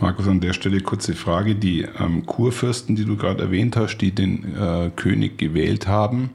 Markus, 0.00 0.26
an 0.26 0.40
der 0.40 0.52
Stelle 0.52 0.80
kurze 0.80 1.14
Frage. 1.14 1.54
Die 1.54 1.82
ähm, 1.82 2.24
Kurfürsten, 2.26 2.96
die 2.96 3.04
du 3.04 3.16
gerade 3.16 3.42
erwähnt 3.42 3.76
hast, 3.76 3.98
die 3.98 4.10
den 4.10 4.56
äh, 4.56 4.90
König 4.96 5.38
gewählt 5.38 5.86
haben, 5.86 6.30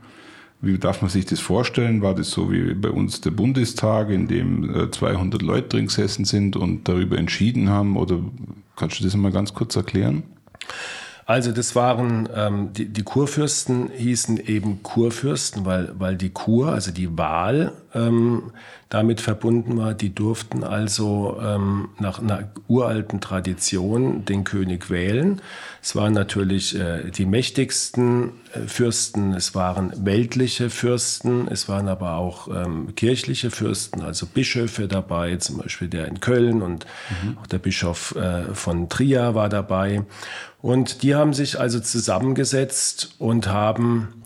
wie 0.64 0.78
darf 0.78 1.02
man 1.02 1.12
sich 1.12 1.26
das 1.26 1.42
vorstellen? 1.42 2.02
War 2.02 2.16
das 2.16 2.32
so 2.32 2.50
wie 2.52 2.74
bei 2.74 2.90
uns 2.90 3.20
der 3.20 3.32
Bundestag, 3.32 4.10
in 4.10 4.28
dem 4.28 4.90
200 4.92 5.42
äh, 5.42 5.46
Leute 5.46 5.68
drin 5.68 5.88
gesessen 5.88 6.24
sind 6.24 6.56
und 6.56 6.88
darüber 6.88 7.18
entschieden 7.18 7.70
haben? 7.70 7.98
Oder 7.98 8.20
kannst 8.78 9.00
du 9.00 9.04
das 9.04 9.16
mal 9.16 9.32
ganz 9.32 9.54
kurz 9.54 9.76
erklären? 9.76 10.24
Also 11.26 11.52
das 11.52 11.76
waren, 11.76 12.30
ähm, 12.34 12.74
die, 12.74 12.88
die 12.88 13.04
Kurfürsten 13.04 13.90
hießen 13.96 14.38
eben 14.38 14.84
Kurfürsten, 14.84 15.66
weil, 15.66 15.94
weil 15.98 16.16
die 16.16 16.30
Kur, 16.30 16.70
also 16.70 16.92
die 16.92 17.18
Wahl 17.18 17.74
ähm, 17.94 18.52
damit 18.90 19.22
verbunden 19.22 19.78
war. 19.78 19.94
Die 19.94 20.14
durften 20.14 20.64
also 20.64 21.40
ähm, 21.42 21.90
nach 22.00 22.20
einer 22.20 22.52
uralten 22.68 23.22
Tradition 23.22 24.24
den 24.26 24.44
König 24.44 24.90
wählen. 24.90 25.42
Es 25.82 25.96
waren 25.96 26.14
natürlich 26.14 26.80
äh, 26.80 27.10
die 27.10 27.26
mächtigsten 27.26 28.34
äh, 28.54 28.68
Fürsten, 28.68 29.34
es 29.34 29.56
waren 29.56 29.94
weltliche 30.06 30.70
Fürsten, 30.70 31.48
es 31.48 31.68
waren 31.68 31.88
aber 31.88 32.18
auch 32.18 32.48
ähm, 32.48 32.94
kirchliche 32.96 33.50
Fürsten, 33.52 34.02
also 34.02 34.28
Bischöfe 34.28 34.88
dabei, 34.88 35.38
zum 35.38 35.58
Beispiel 35.58 35.88
der 35.88 36.08
in 36.08 36.20
Köln 36.20 36.62
und 36.62 36.86
mhm. 37.24 37.38
auch 37.40 37.48
der 37.48 37.60
Bischof 37.60 38.16
äh, 38.16 38.54
von 38.54 38.90
Trier 38.90 39.34
war 39.34 39.50
dabei. 39.50 40.04
Und 40.62 41.04
die 41.04 41.16
haben 41.16 41.34
sich 41.34 41.60
also 41.60 41.80
zusammengesetzt 41.80 43.16
und 43.18 43.48
haben 43.48 44.24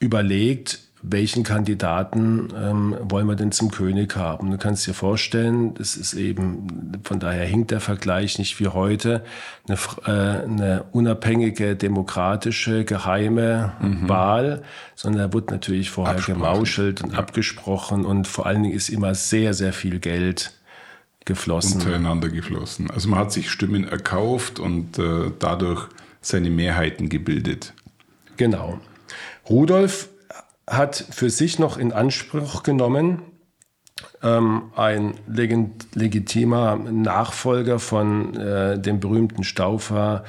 überlegt, 0.00 0.80
welchen 1.02 1.44
Kandidaten 1.44 2.48
ähm, 2.54 2.96
wollen 3.00 3.26
wir 3.26 3.34
denn 3.34 3.52
zum 3.52 3.70
König 3.70 4.16
haben? 4.16 4.50
Du 4.50 4.58
kannst 4.58 4.86
dir 4.86 4.92
vorstellen, 4.92 5.72
das 5.74 5.96
ist 5.96 6.12
eben, 6.12 7.00
von 7.04 7.18
daher 7.18 7.46
hinkt 7.46 7.70
der 7.70 7.80
Vergleich 7.80 8.38
nicht 8.38 8.60
wie 8.60 8.68
heute, 8.68 9.24
eine, 9.66 9.78
äh, 10.04 10.44
eine 10.44 10.84
unabhängige, 10.92 11.74
demokratische, 11.74 12.84
geheime 12.84 13.72
mhm. 13.80 14.08
Wahl, 14.08 14.62
sondern 14.94 15.28
da 15.28 15.32
wird 15.32 15.50
natürlich 15.50 15.90
vorher 15.90 16.20
gemauschelt 16.20 17.02
und 17.02 17.14
ja. 17.14 17.18
abgesprochen 17.18 18.04
und 18.04 18.28
vor 18.28 18.44
allen 18.44 18.62
Dingen 18.62 18.76
ist 18.76 18.90
immer 18.90 19.14
sehr, 19.14 19.54
sehr 19.54 19.72
viel 19.72 20.00
Geld 20.00 20.52
geflossen. 21.24 21.80
Untereinander 21.80 22.28
geflossen. 22.28 22.90
Also 22.90 23.08
man 23.08 23.20
hat 23.20 23.32
sich 23.32 23.50
Stimmen 23.50 23.84
erkauft 23.84 24.58
und 24.58 24.98
äh, 24.98 25.30
dadurch 25.38 25.88
seine 26.20 26.50
Mehrheiten 26.50 27.08
gebildet. 27.08 27.72
Genau. 28.36 28.78
Rudolf 29.48 30.09
hat 30.70 31.04
für 31.10 31.28
sich 31.28 31.58
noch 31.58 31.76
in 31.76 31.92
Anspruch 31.92 32.62
genommen, 32.62 33.22
ähm, 34.22 34.72
ein 34.76 35.14
legitimer 35.26 36.76
Nachfolger 36.76 37.78
von 37.78 38.34
äh, 38.36 38.78
dem 38.78 39.00
berühmten 39.00 39.44
Staufer 39.44 40.24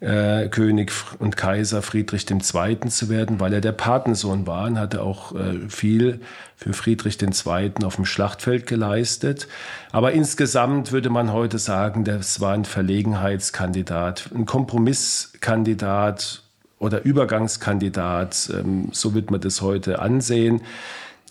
äh, 0.00 0.48
König 0.48 0.92
und 1.18 1.36
Kaiser 1.36 1.82
Friedrich 1.82 2.24
II. 2.30 2.88
zu 2.88 3.10
werden, 3.10 3.38
weil 3.38 3.52
er 3.52 3.60
der 3.60 3.72
Patensohn 3.72 4.46
war 4.46 4.66
und 4.66 4.78
hatte 4.78 5.02
auch 5.02 5.34
äh, 5.34 5.68
viel 5.68 6.20
für 6.56 6.72
Friedrich 6.72 7.20
II. 7.20 7.72
auf 7.84 7.96
dem 7.96 8.06
Schlachtfeld 8.06 8.66
geleistet. 8.66 9.46
Aber 9.92 10.12
insgesamt 10.12 10.92
würde 10.92 11.10
man 11.10 11.32
heute 11.32 11.58
sagen, 11.58 12.04
das 12.04 12.40
war 12.40 12.54
ein 12.54 12.64
Verlegenheitskandidat, 12.64 14.30
ein 14.34 14.46
Kompromisskandidat 14.46 16.44
oder 16.80 17.04
Übergangskandidat, 17.04 18.50
ähm, 18.52 18.88
so 18.90 19.14
wird 19.14 19.30
man 19.30 19.40
das 19.40 19.60
heute 19.60 20.00
ansehen. 20.00 20.62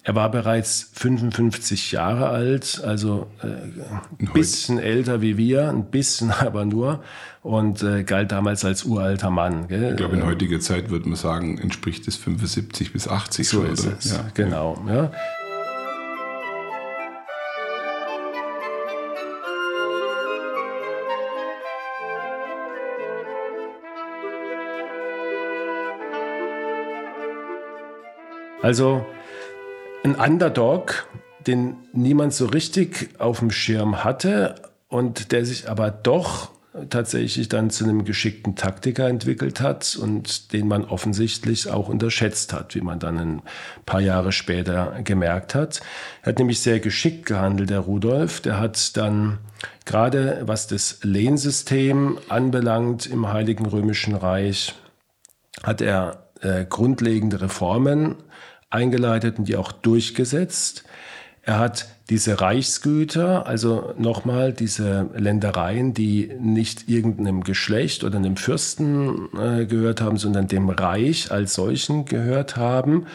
Er 0.04 0.16
war 0.16 0.32
bereits 0.32 0.92
55 0.94 1.92
Jahre 1.92 2.30
alt, 2.30 2.82
also 2.86 3.28
äh, 3.42 3.48
ein 4.24 4.34
bisschen 4.34 4.80
älter 4.80 5.22
wie 5.22 5.38
wir, 5.38 5.70
ein 5.70 5.86
bisschen 5.86 6.32
aber 6.40 6.64
nur 6.64 7.04
und 7.42 7.84
äh, 7.84 8.04
galt 8.04 8.32
damals 8.32 8.64
als 8.64 8.86
uralter 8.86 9.30
Mann. 9.30 9.68
Gell? 9.68 9.92
Ich 9.92 9.98
glaube, 9.98 10.16
in 10.16 10.26
heutiger 10.26 10.60
Zeit 10.60 10.90
würde 10.90 11.10
man 11.10 11.18
sagen, 11.18 11.58
entspricht 11.58 12.08
es 12.08 12.16
75 12.16 12.94
bis 12.94 13.08
80. 13.08 13.50
So 13.50 13.62
oder? 13.62 13.70
ist 13.70 13.86
es, 13.86 14.12
ja. 14.12 14.26
genau. 14.34 14.82
Ja. 14.88 15.12
Also 28.70 29.04
ein 30.04 30.14
Underdog, 30.14 31.08
den 31.48 31.78
niemand 31.92 32.36
so 32.36 32.46
richtig 32.46 33.10
auf 33.18 33.40
dem 33.40 33.50
Schirm 33.50 34.04
hatte 34.04 34.62
und 34.90 35.32
der 35.32 35.44
sich 35.44 35.68
aber 35.68 35.90
doch 35.90 36.52
tatsächlich 36.92 37.50
dann 37.50 37.72
zu 37.72 37.84
einem 37.84 38.06
geschickten 38.06 38.56
Taktiker 38.56 39.08
entwickelt 39.08 39.60
hat 39.60 39.98
und 40.00 40.54
den 40.54 40.68
man 40.68 40.86
offensichtlich 40.86 41.68
auch 41.68 41.90
unterschätzt 41.90 42.54
hat, 42.54 42.76
wie 42.76 42.82
man 42.82 43.00
dann 43.00 43.18
ein 43.18 43.42
paar 43.88 44.02
Jahre 44.02 44.32
später 44.32 45.00
gemerkt 45.04 45.56
hat. 45.56 45.82
Er 46.22 46.28
hat 46.28 46.38
nämlich 46.38 46.60
sehr 46.60 46.80
geschickt 46.80 47.26
gehandelt, 47.26 47.72
der 47.72 47.80
Rudolf. 47.80 48.40
Der 48.40 48.60
hat 48.60 48.96
dann 48.98 49.40
gerade 49.86 50.44
was 50.46 50.68
das 50.68 51.00
Lehnsystem 51.02 52.20
anbelangt 52.30 53.08
im 53.08 53.34
Heiligen 53.34 53.66
Römischen 53.66 54.14
Reich, 54.14 54.76
hat 55.64 55.82
er 55.82 56.30
äh, 56.42 56.66
grundlegende 56.66 57.42
Reformen 57.42 58.16
eingeleitet 58.70 59.40
und 59.40 59.48
die 59.48 59.56
auch 59.56 59.72
durchgesetzt. 59.72 60.84
Er 61.44 61.60
hat 61.60 61.88
diese 62.10 62.42
Reichsgüter, 62.42 63.46
also 63.48 63.94
nochmal 63.98 64.52
diese 64.54 65.10
Ländereien, 65.16 65.94
die 65.94 66.32
nicht 66.40 66.90
irgendeinem 66.90 67.44
Geschlecht 67.44 68.04
oder 68.04 68.18
einem 68.18 68.36
Fürsten 68.36 69.30
äh, 69.38 69.66
gehört 69.66 70.02
haben, 70.02 70.18
sondern 70.18 70.48
dem 70.48 70.70
Reich 70.70 71.32
als 71.32 71.54
solchen 71.54 72.06
gehört 72.06 72.58
haben, 72.58 73.06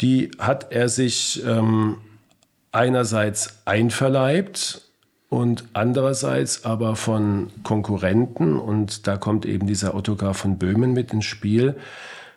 die 0.00 0.30
hat 0.38 0.72
er 0.72 0.88
sich 0.88 1.42
ähm, 1.46 1.96
einerseits 2.72 3.62
einverleibt 3.64 4.82
und 5.28 5.64
andererseits 5.72 6.64
aber 6.64 6.94
von 6.94 7.50
Konkurrenten, 7.62 8.58
und 8.58 9.06
da 9.06 9.16
kommt 9.16 9.44
eben 9.44 9.66
dieser 9.66 9.94
Ottokar 9.94 10.34
von 10.34 10.58
Böhmen 10.58 10.92
mit 10.92 11.12
ins 11.12 11.24
Spiel, 11.24 11.74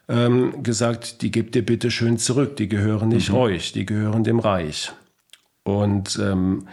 ähm, 0.09 0.63
gesagt, 0.63 1.21
die 1.21 1.31
gebt 1.31 1.55
ihr 1.55 1.65
bitte 1.65 1.91
schön 1.91 2.17
zurück, 2.17 2.57
die 2.57 2.67
gehören 2.67 3.09
nicht 3.09 3.29
mhm. 3.29 3.35
euch, 3.35 3.71
die 3.71 3.85
gehören 3.85 4.23
dem 4.23 4.39
Reich. 4.39 4.91
Und 5.63 6.19
ähm, 6.21 6.67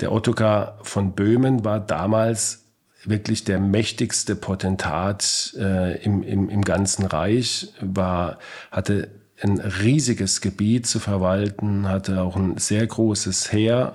der 0.00 0.10
Ottokar 0.12 0.78
von 0.82 1.12
Böhmen 1.12 1.64
war 1.64 1.80
damals 1.80 2.64
wirklich 3.04 3.44
der 3.44 3.60
mächtigste 3.60 4.34
Potentat 4.34 5.54
äh, 5.58 6.02
im, 6.02 6.22
im, 6.22 6.48
im 6.48 6.62
ganzen 6.62 7.04
Reich, 7.04 7.72
war, 7.80 8.38
hatte 8.70 9.10
ein 9.40 9.60
riesiges 9.60 10.40
Gebiet 10.40 10.86
zu 10.86 10.98
verwalten, 10.98 11.88
hatte 11.88 12.22
auch 12.22 12.36
ein 12.36 12.58
sehr 12.58 12.86
großes 12.86 13.52
Heer. 13.52 13.94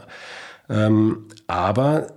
Ähm, 0.69 1.25
aber 1.47 2.07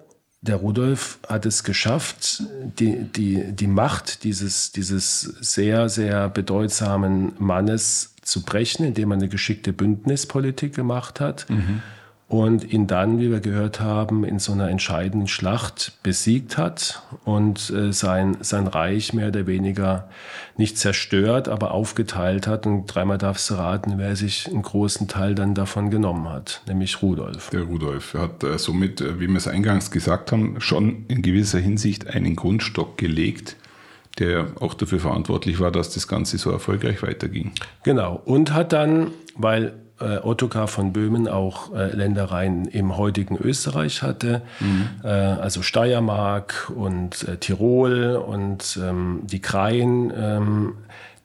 der 0.41 0.57
Rudolf 0.57 1.19
hat 1.27 1.47
es 1.47 1.65
geschafft, 1.65 2.43
die, 2.79 3.05
die, 3.05 3.53
die 3.53 3.67
Macht 3.67 4.25
dieses, 4.25 4.73
dieses 4.73 5.21
sehr, 5.21 5.89
sehr 5.89 6.29
bedeutsamen 6.29 7.33
Mannes 7.39 8.15
zu 8.23 8.43
brechen, 8.43 8.85
indem 8.85 9.13
er 9.13 9.17
eine 9.17 9.29
geschickte 9.29 9.73
Bündnispolitik 9.73 10.75
gemacht 10.75 11.21
hat. 11.21 11.47
Mhm 11.49 11.83
und 12.29 12.73
ihn 12.73 12.89
dann, 12.89 13.21
wie 13.21 13.31
wir 13.31 13.39
gehört 13.39 13.81
haben, 13.81 14.25
in 14.25 14.41
so 14.41 14.53
einer 14.53 14.69
entscheidenden 14.69 15.29
Schlacht 15.29 15.93
besiegt 16.03 16.59
hat 16.59 17.03
und 17.25 17.71
äh, 17.71 17.93
sein, 17.93 18.37
sein 18.41 18.67
Reich 18.67 19.13
mehr 19.13 19.29
oder 19.29 19.47
weniger 19.47 20.09
nicht 20.57 20.77
zerstört, 20.77 21.49
aber 21.49 21.71
aufgeteilt 21.71 22.49
hat. 22.49 22.67
Und 22.67 22.87
dreimal 22.87 23.19
darfst 23.19 23.49
du 23.51 23.55
raten, 23.55 23.95
wer 23.99 24.17
sich 24.17 24.49
einen 24.49 24.63
großen 24.63 25.07
Teil 25.07 25.37
dann 25.37 25.55
davon 25.55 25.91
genommen 25.91 26.29
hat, 26.29 26.63
nämlich 26.67 27.01
Rudolf. 27.01 27.51
Der 27.51 27.63
Rudolf 27.63 28.15
hat 28.15 28.43
äh, 28.43 28.59
somit, 28.59 29.01
äh, 29.01 29.21
wie 29.21 29.29
wir 29.29 29.37
es 29.37 29.47
eingangs 29.47 29.93
gesagt 29.93 30.33
haben, 30.33 30.61
schon 30.61 31.05
in 31.07 31.23
gewisser 31.23 31.61
Hinsicht 31.61 32.09
einen 32.09 32.35
Grundstock 32.35 32.99
gelegt, 32.99 33.55
der 34.19 34.49
auch 34.59 34.75
dafür 34.75 34.99
verantwortlich 34.99 35.61
war, 35.61 35.71
dass 35.71 35.95
das 35.95 36.09
Ganze 36.09 36.39
so 36.39 36.51
erfolgreich 36.51 37.05
weiterging. 37.05 37.53
Genau. 37.85 38.21
Und 38.25 38.53
hat 38.53 38.73
dann, 38.73 39.13
weil 39.37 39.75
äh, 40.01 40.19
Ottokar 40.19 40.69
von 40.69 40.93
Böhmen 40.93 41.29
auch 41.29 41.75
äh, 41.75 41.91
Ländereien 41.91 42.67
im 42.67 42.97
heutigen 42.97 43.37
Österreich 43.37 44.03
hatte, 44.03 44.43
mhm. 44.61 44.89
äh, 45.03 45.09
also 45.09 45.63
Steiermark 45.63 46.71
und 46.75 47.27
äh, 47.27 47.37
Tirol 47.39 48.17
und 48.17 48.79
ähm, 48.83 49.21
die 49.25 49.41
Kraien. 49.41 50.13
Ähm, 50.17 50.75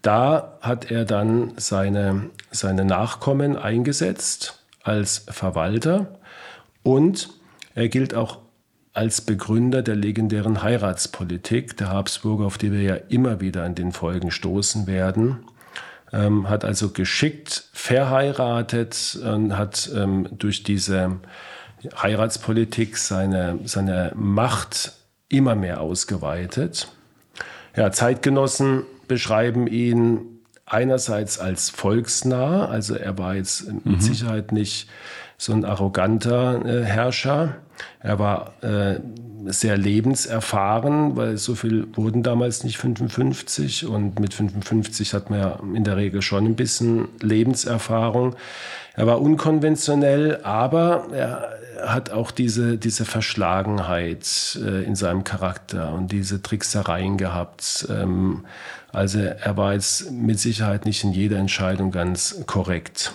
da 0.02 0.58
hat 0.62 0.90
er 0.90 1.06
dann 1.06 1.52
seine, 1.58 2.30
seine 2.50 2.86
Nachkommen 2.86 3.56
eingesetzt 3.56 4.64
als 4.84 5.26
Verwalter 5.30 6.08
und 6.82 7.30
er 7.76 7.88
gilt 7.88 8.16
auch 8.16 8.40
als 8.94 9.22
Begründer 9.22 9.84
der 9.84 9.96
legendären 9.96 10.64
Heiratspolitik 10.64 11.78
der 11.78 11.90
Habsburger, 11.90 12.46
auf 12.46 12.58
die 12.58 12.72
wir 12.72 12.82
ja 12.82 12.96
immer 12.96 13.40
wieder 13.40 13.66
in 13.66 13.76
den 13.76 13.92
Folgen 13.92 14.32
stoßen 14.32 14.88
werden 14.88 15.46
ähm, 16.14 16.50
hat 16.50 16.66
also 16.66 16.90
geschickt 16.90 17.70
verheiratet 17.74 19.18
und 19.24 19.58
hat 19.58 19.90
ähm, 19.96 20.28
durch 20.32 20.64
diese 20.64 21.18
Heiratspolitik 22.02 22.98
seine, 22.98 23.60
seine 23.66 24.12
Macht 24.16 24.94
immer 25.30 25.56
mehr 25.56 25.82
ausgeweitet. 25.82 26.88
Ja, 27.76 27.92
Zeitgenossen 27.92 28.84
beschreiben 29.08 29.68
ihn 29.68 30.42
einerseits 30.66 31.40
als 31.40 31.70
volksnah, 31.70 32.66
also 32.66 32.96
er 32.96 33.18
war 33.18 33.36
jetzt 33.36 33.68
mit 33.68 33.86
mhm. 33.86 34.02
Sicherheit 34.02 34.52
nicht 34.52 34.90
so 35.42 35.54
ein 35.54 35.66
arroganter 35.66 36.64
äh, 36.64 36.84
Herrscher. 36.84 37.56
Er 38.00 38.20
war 38.20 38.54
äh, 38.62 39.00
sehr 39.48 39.76
lebenserfahren, 39.76 41.16
weil 41.16 41.38
so 41.38 41.56
viel 41.56 41.88
wurden 41.96 42.22
damals 42.22 42.64
nicht 42.64 42.78
55 42.78 43.88
und 43.88 44.20
mit 44.20 44.36
55 44.36 45.16
hat 45.16 45.32
man 45.32 45.40
ja 45.40 45.60
in 45.74 45.84
der 45.84 45.98
Regel 45.98 46.22
schon 46.22 46.46
ein 46.46 46.56
bisschen 46.56 47.08
Lebenserfahrung. 47.22 48.36
Er 48.94 49.08
war 49.08 49.20
unkonventionell, 49.20 50.42
aber 50.44 51.08
er 51.12 51.50
hat 51.88 52.12
auch 52.12 52.30
diese, 52.30 52.78
diese 52.78 53.06
Verschlagenheit 53.06 54.60
äh, 54.64 54.84
in 54.84 54.96
seinem 54.96 55.24
Charakter 55.24 55.92
und 55.92 56.12
diese 56.12 56.44
Tricksereien 56.44 57.18
gehabt. 57.18 57.88
Ähm, 57.90 58.46
also 58.92 59.18
er 59.18 59.58
war 59.58 59.74
jetzt 59.74 60.12
mit 60.12 60.40
Sicherheit 60.40 60.86
nicht 60.86 61.04
in 61.04 61.14
jeder 61.14 61.38
Entscheidung 61.38 61.90
ganz 61.90 62.44
korrekt. 62.46 63.12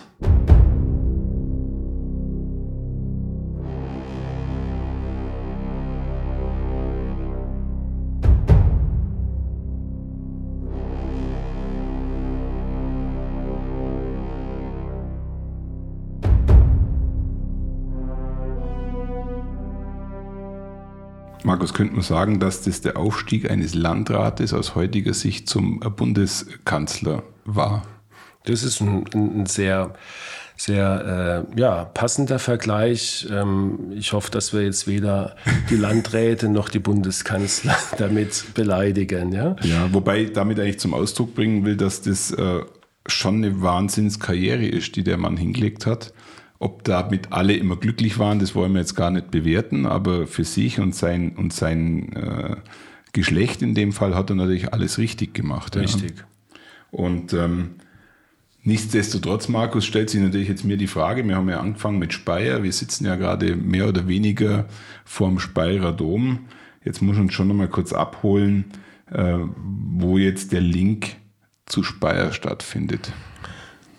Markus, 21.57 21.73
könnte 21.73 21.95
man 21.95 22.03
sagen, 22.03 22.38
dass 22.38 22.61
das 22.61 22.83
der 22.83 22.99
Aufstieg 22.99 23.51
eines 23.51 23.73
Landrates 23.73 24.53
aus 24.53 24.75
heutiger 24.75 25.14
Sicht 25.14 25.49
zum 25.49 25.81
Bundeskanzler 25.81 27.23
war? 27.47 27.83
Das 28.45 28.62
ist 28.62 28.83
ein, 28.83 29.07
ein 29.14 29.47
sehr, 29.47 29.95
sehr 30.55 31.47
äh, 31.57 31.59
ja, 31.59 31.87
passender 31.87 32.38
Vergleich. 32.38 33.27
Ähm, 33.31 33.90
ich 33.92 34.12
hoffe, 34.12 34.31
dass 34.31 34.53
wir 34.53 34.64
jetzt 34.64 34.87
weder 34.87 35.35
die 35.71 35.77
Landräte 35.77 36.51
noch 36.51 36.69
die 36.69 36.79
Bundeskanzler 36.79 37.75
damit 37.97 38.53
beleidigen. 38.53 39.33
Ja, 39.33 39.57
ja 39.62 39.88
wobei 39.95 40.25
ich 40.25 40.33
damit 40.35 40.61
eigentlich 40.61 40.79
zum 40.79 40.92
Ausdruck 40.92 41.35
bringen 41.35 41.64
will, 41.64 41.79
dass 41.79 42.03
das 42.03 42.33
äh, 42.33 42.61
schon 43.07 43.37
eine 43.37 43.62
Wahnsinnskarriere 43.62 44.66
ist, 44.66 44.95
die 44.95 45.05
der 45.05 45.16
Mann 45.16 45.38
hingelegt 45.38 45.87
hat. 45.87 46.12
Ob 46.59 46.85
damit 46.85 47.33
alle 47.33 47.55
immer 47.55 47.77
glücklich 47.77 48.19
waren, 48.19 48.38
das 48.38 48.55
wollen 48.55 48.73
wir 48.73 48.81
jetzt 48.81 48.95
gar 48.95 49.11
nicht 49.11 49.31
bewerten, 49.31 49.87
aber 49.87 50.27
für 50.27 50.45
sich 50.45 50.81
und 50.81 50.95
sein, 50.95 51.33
und 51.37 51.53
sein 51.53 52.12
äh, 52.14 52.57
Geschlecht 53.12 53.62
in 53.62 53.75
dem 53.75 53.92
Fall 53.92 54.14
hat 54.14 54.31
er 54.31 54.37
natürlich 54.37 54.73
alles 54.73 54.99
richtig 54.99 55.35
gemacht. 55.35 55.77
Richtig. 55.77 56.19
Ja. 56.19 56.25
Und 56.90 57.33
ähm, 57.35 57.77
nichtsdestotrotz, 58.62 59.49
Markus, 59.49 59.85
stellt 59.85 60.09
sich 60.09 60.21
natürlich 60.21 60.49
jetzt 60.49 60.64
mir 60.64 60.77
die 60.77 60.87
Frage, 60.87 61.27
wir 61.27 61.37
haben 61.37 61.49
ja 61.49 61.61
angefangen 61.61 61.99
mit 61.99 62.12
Speyer, 62.12 62.62
wir 62.62 62.73
sitzen 62.73 63.05
ja 63.05 63.16
gerade 63.16 63.57
mehr 63.57 63.88
oder 63.88 64.09
weniger 64.09 64.66
vorm 65.05 65.38
Speyerer 65.38 65.92
Dom. 65.92 66.47
Jetzt 66.85 67.03
muss 67.03 67.19
uns 67.19 67.35
schon 67.35 67.49
nochmal 67.49 67.69
kurz 67.69 67.92
abholen, 67.92 68.66
äh, 69.11 69.38
wo 69.57 70.16
jetzt 70.16 70.53
der 70.53 70.61
Link 70.62 71.16
zu 71.66 71.83
Speyer 71.83 72.33
stattfindet. 72.33 73.12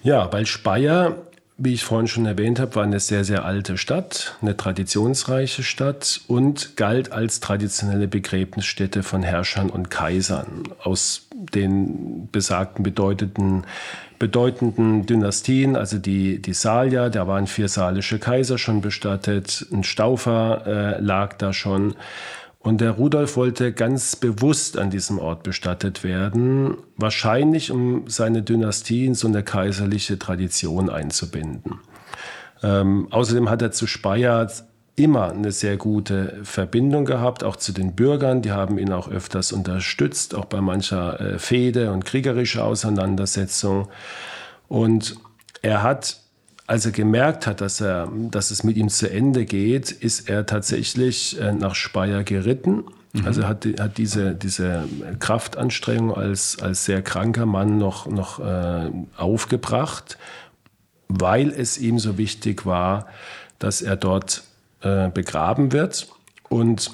Ja, 0.04 0.32
weil 0.32 0.46
Speyer 0.46 1.27
wie 1.60 1.74
ich 1.74 1.84
vorhin 1.84 2.08
schon 2.08 2.28
erwähnt 2.28 2.60
habe, 2.60 2.76
war 2.76 2.84
eine 2.84 3.00
sehr, 3.00 3.24
sehr 3.24 3.43
alte 3.43 3.78
Stadt, 3.78 4.38
eine 4.41 4.56
traditionsreiche 4.56 5.63
Stadt 5.63 6.22
und 6.28 6.78
galt 6.78 7.12
als 7.12 7.39
traditionelle 7.39 8.08
Begräbnisstätte 8.08 9.02
von 9.02 9.24
Herrschern 9.24 9.72
und 9.72 9.89
Kaisern 9.89 10.63
aus 10.84 11.28
den 11.34 12.30
besagten 12.32 12.84
bedeutenden, 12.84 13.63
bedeutenden 14.20 15.08
Dynastien, 15.08 15.76
also 15.76 15.98
die, 15.98 16.41
die 16.41 16.54
Salier, 16.54 17.10
da 17.10 17.28
waren 17.28 17.48
vier 17.48 17.70
salische 17.70 18.20
Kaiser 18.20 18.60
schon 18.60 18.82
bestattet, 18.82 19.65
ein 19.72 19.84
Staufer 19.84 20.63
äh, 20.98 21.02
lag 21.02 21.38
da 21.38 21.54
schon. 21.54 21.96
Und 22.68 22.82
der 22.82 22.92
Rudolf 22.92 23.38
wollte 23.38 23.72
ganz 23.72 24.18
bewusst 24.18 24.78
an 24.78 24.90
diesem 24.90 25.20
Ort 25.20 25.42
bestattet 25.42 26.04
werden, 26.04 26.76
wahrscheinlich 26.98 27.72
um 27.72 28.10
seine 28.10 28.42
Dynastie 28.42 29.06
in 29.06 29.16
so 29.16 29.30
eine 29.30 29.42
kaiserliche 29.42 30.20
Tradition 30.20 30.90
einzubinden. 30.90 31.80
Ähm, 32.62 33.08
außerdem 33.10 33.50
hat 33.50 33.62
er 33.62 33.72
zu 33.72 33.88
Speyer 33.88 34.52
immer 34.98 35.32
eine 35.32 35.54
sehr 35.54 35.78
gute 35.78 36.40
Verbindung 36.44 37.06
gehabt, 37.06 37.46
auch 37.46 37.56
zu 37.56 37.72
den 37.72 37.96
Bürgern. 37.96 38.42
Die 38.42 38.52
haben 38.52 38.78
ihn 38.78 38.92
auch 38.92 39.08
öfters 39.08 39.54
unterstützt, 39.54 40.36
auch 40.36 40.44
bei 40.44 40.60
mancher 40.60 41.22
äh, 41.22 41.40
Fehde 41.40 41.94
und 41.94 42.04
kriegerischer 42.04 42.66
Auseinandersetzung. 42.66 43.88
Und 44.68 45.16
er 45.62 45.84
hat 45.84 46.18
als 46.68 46.86
er 46.86 46.92
gemerkt 46.92 47.48
hat, 47.48 47.62
dass, 47.62 47.80
er, 47.80 48.12
dass 48.30 48.52
es 48.52 48.64
mit 48.64 48.76
ihm 48.76 48.90
zu 48.90 49.10
Ende 49.10 49.46
geht, 49.46 49.90
ist 49.90 50.30
er 50.30 50.46
tatsächlich 50.46 51.40
äh, 51.40 51.54
nach 51.54 51.76
Speyer 51.76 52.24
geritten. 52.24 52.84
Mhm. 53.14 53.26
Also 53.26 53.48
hat, 53.48 53.66
hat 53.80 53.98
diese, 53.98 54.36
diese 54.36 54.84
Kraftanstrengung 55.20 56.14
als, 56.14 56.60
als 56.62 56.84
sehr 56.84 57.02
kranker 57.02 57.46
Mann 57.46 57.78
noch, 57.78 58.06
noch 58.08 58.40
äh, 58.40 58.92
aufgebracht, 59.16 60.18
weil 61.08 61.52
es 61.52 61.78
ihm 61.78 62.00
so 62.00 62.18
wichtig 62.18 62.66
war, 62.66 63.08
dass 63.60 63.82
er 63.82 63.96
dort 63.96 64.44
äh, 64.82 65.10
begraben 65.10 65.72
wird. 65.72 66.10
Und 66.50 66.92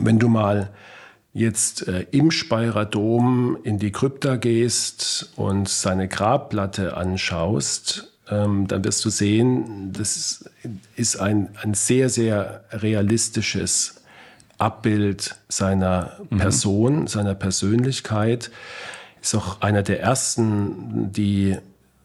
wenn 0.00 0.18
du 0.18 0.28
mal 0.28 0.70
jetzt 1.32 1.86
äh, 1.86 2.06
im 2.10 2.32
Speyerer 2.32 2.86
Dom 2.86 3.56
in 3.62 3.78
die 3.78 3.92
Krypta 3.92 4.34
gehst 4.34 5.32
und 5.36 5.68
seine 5.68 6.08
Grabplatte 6.08 6.96
anschaust, 6.96 8.13
ähm, 8.30 8.66
dann 8.66 8.84
wirst 8.84 9.04
du 9.04 9.10
sehen, 9.10 9.92
das 9.92 10.44
ist 10.96 11.16
ein, 11.16 11.50
ein 11.62 11.74
sehr, 11.74 12.08
sehr 12.08 12.64
realistisches 12.70 14.02
Abbild 14.58 15.36
seiner 15.48 16.12
mhm. 16.30 16.38
Person, 16.38 17.00
mhm. 17.00 17.06
seiner 17.06 17.34
Persönlichkeit. 17.34 18.50
Ist 19.20 19.34
auch 19.34 19.60
einer 19.60 19.82
der 19.82 20.00
ersten, 20.00 21.12
die 21.12 21.56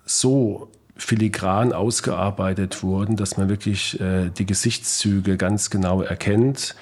so 0.05 0.69
filigran 0.95 1.71
ausgearbeitet 1.71 2.83
wurden, 2.83 3.15
dass 3.15 3.37
man 3.37 3.49
wirklich 3.49 3.99
äh, 3.99 4.29
die 4.29 4.45
Gesichtszüge 4.45 5.37
ganz 5.37 5.69
genau 5.69 6.01
erkennt. 6.01 6.75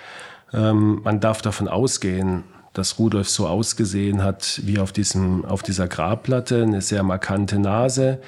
Ähm, 0.53 1.01
man 1.03 1.19
darf 1.19 1.41
davon 1.41 1.67
ausgehen, 1.67 2.43
dass 2.73 2.99
Rudolf 2.99 3.29
so 3.29 3.47
ausgesehen 3.47 4.23
hat 4.23 4.61
wie 4.63 4.79
auf, 4.79 4.91
diesem, 4.91 5.45
auf 5.45 5.63
dieser 5.63 5.87
Grabplatte, 5.87 6.63
eine 6.63 6.81
sehr 6.81 7.03
markante 7.03 7.59
Nase, 7.59 8.19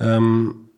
ähm, 0.00 0.68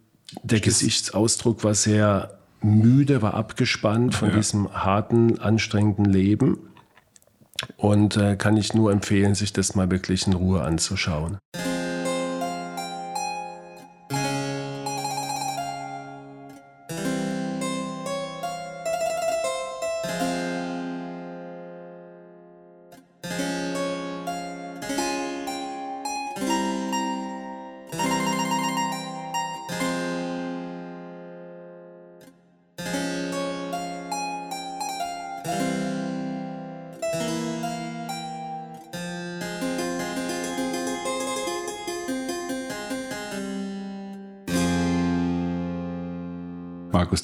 der 0.43 0.61
Gesichtsausdruck 0.61 1.65
war 1.65 1.75
sehr 1.75 2.39
müde, 2.61 3.23
war 3.23 3.35
abgespannt 3.35 4.15
von 4.15 4.31
ja. 4.31 4.37
diesem 4.37 4.73
harten, 4.73 5.39
anstrengenden 5.39 6.05
Leben. 6.05 6.59
Und 7.77 8.17
äh, 8.17 8.37
kann 8.37 8.57
ich 8.57 8.75
nur 8.75 8.93
empfehlen, 8.93 9.35
sich 9.35 9.53
das 9.53 9.75
mal 9.75 9.91
wirklich 9.91 10.27
in 10.27 10.33
Ruhe 10.33 10.63
anzuschauen. 10.63 11.39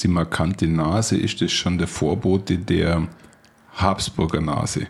Die 0.05 0.09
markante 0.09 0.69
Nase, 0.69 1.17
ist 1.17 1.41
das 1.41 1.53
schon 1.53 1.79
der 1.79 1.89
Vorbote 1.89 2.59
der 2.59 3.09
Habsburger 3.73 4.41
Nase? 4.41 4.87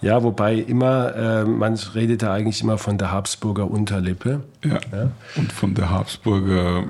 Ja, 0.00 0.22
wobei 0.22 0.56
immer, 0.56 1.14
äh, 1.14 1.44
man 1.44 1.74
redet 1.74 2.22
da 2.22 2.34
eigentlich 2.34 2.62
immer 2.62 2.78
von 2.78 2.98
der 2.98 3.12
Habsburger 3.12 3.70
Unterlippe. 3.70 4.42
Ja. 4.64 4.78
ja. 4.92 5.10
Und 5.36 5.52
von 5.52 5.74
der 5.74 5.90
Habsburger 5.90 6.84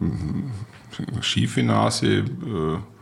äh, 0.00 1.22
schiefe 1.22 1.62
Nase, 1.62 2.18
äh, 2.18 2.24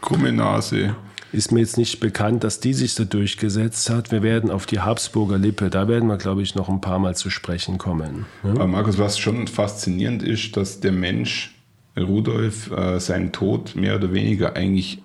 krumme 0.01 0.33
Nase. 0.33 0.95
Ist 1.33 1.51
mir 1.51 1.61
jetzt 1.61 1.79
nicht 1.79 1.99
bekannt, 1.99 2.45
dass 2.45 2.61
die 2.61 2.75
sich 2.75 2.95
da 2.95 3.03
durchgesetzt 3.05 3.91
hat. 3.91 4.13
Wir 4.13 4.23
werden 4.23 4.51
auf 4.51 4.67
die 4.67 4.79
Habsburger 4.79 5.37
Lippe, 5.37 5.69
da 5.69 5.89
werden 5.89 6.09
wir, 6.09 6.17
glaube 6.17 6.43
ich, 6.43 6.55
noch 6.55 6.69
ein 6.69 6.81
paar 6.81 7.01
Mal 7.01 7.17
zu 7.17 7.29
sprechen 7.29 7.77
kommen. 7.77 8.27
Ja? 8.45 8.51
Aber 8.51 8.69
Markus, 8.69 8.99
was 8.99 9.19
schon 9.19 9.49
faszinierend 9.49 10.23
ist, 10.23 10.57
dass 10.57 10.79
der 10.79 10.93
Mensch 10.93 11.54
Rudolf 11.97 12.71
äh, 12.71 12.99
seinen 12.99 13.33
Tod 13.33 13.77
mehr 13.77 13.97
oder 13.97 14.13
weniger 14.13 14.57
eigentlich 14.57 15.03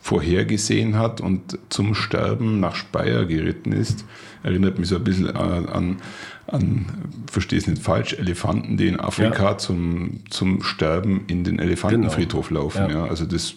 vorhergesehen 0.00 0.98
hat 0.98 1.20
und 1.20 1.58
zum 1.68 1.94
Sterben 1.94 2.60
nach 2.60 2.76
Speyer 2.76 3.24
geritten 3.24 3.72
ist. 3.72 4.04
Erinnert 4.42 4.78
mich 4.78 4.88
so 4.88 4.96
ein 4.96 5.04
bisschen 5.04 5.30
an, 5.36 5.68
an, 5.68 5.96
an 6.46 6.86
verstehe 7.30 7.58
es 7.58 7.66
nicht 7.66 7.82
falsch, 7.82 8.14
Elefanten, 8.14 8.76
die 8.76 8.88
in 8.88 9.00
Afrika 9.00 9.42
ja. 9.50 9.58
zum, 9.58 10.20
zum 10.30 10.62
Sterben 10.62 11.24
in 11.26 11.44
den 11.44 11.58
Elefantenfriedhof 11.58 12.48
genau. 12.48 12.62
laufen. 12.62 12.90
Ja. 12.90 12.90
ja. 12.90 13.04
Also 13.04 13.24
das 13.24 13.34
ist 13.34 13.56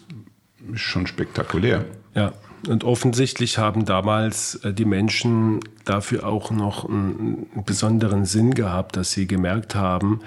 schon 0.73 1.07
spektakulär. 1.07 1.85
Ja, 2.13 2.33
und 2.67 2.83
offensichtlich 2.83 3.57
haben 3.57 3.85
damals 3.85 4.55
äh, 4.63 4.73
die 4.73 4.85
Menschen 4.85 5.59
dafür 5.83 6.27
auch 6.27 6.51
noch 6.51 6.87
einen 6.87 7.47
besonderen 7.65 8.25
Sinn 8.25 8.53
gehabt, 8.53 8.97
dass 8.97 9.11
sie 9.11 9.27
gemerkt 9.27 9.75
haben, 9.75 10.21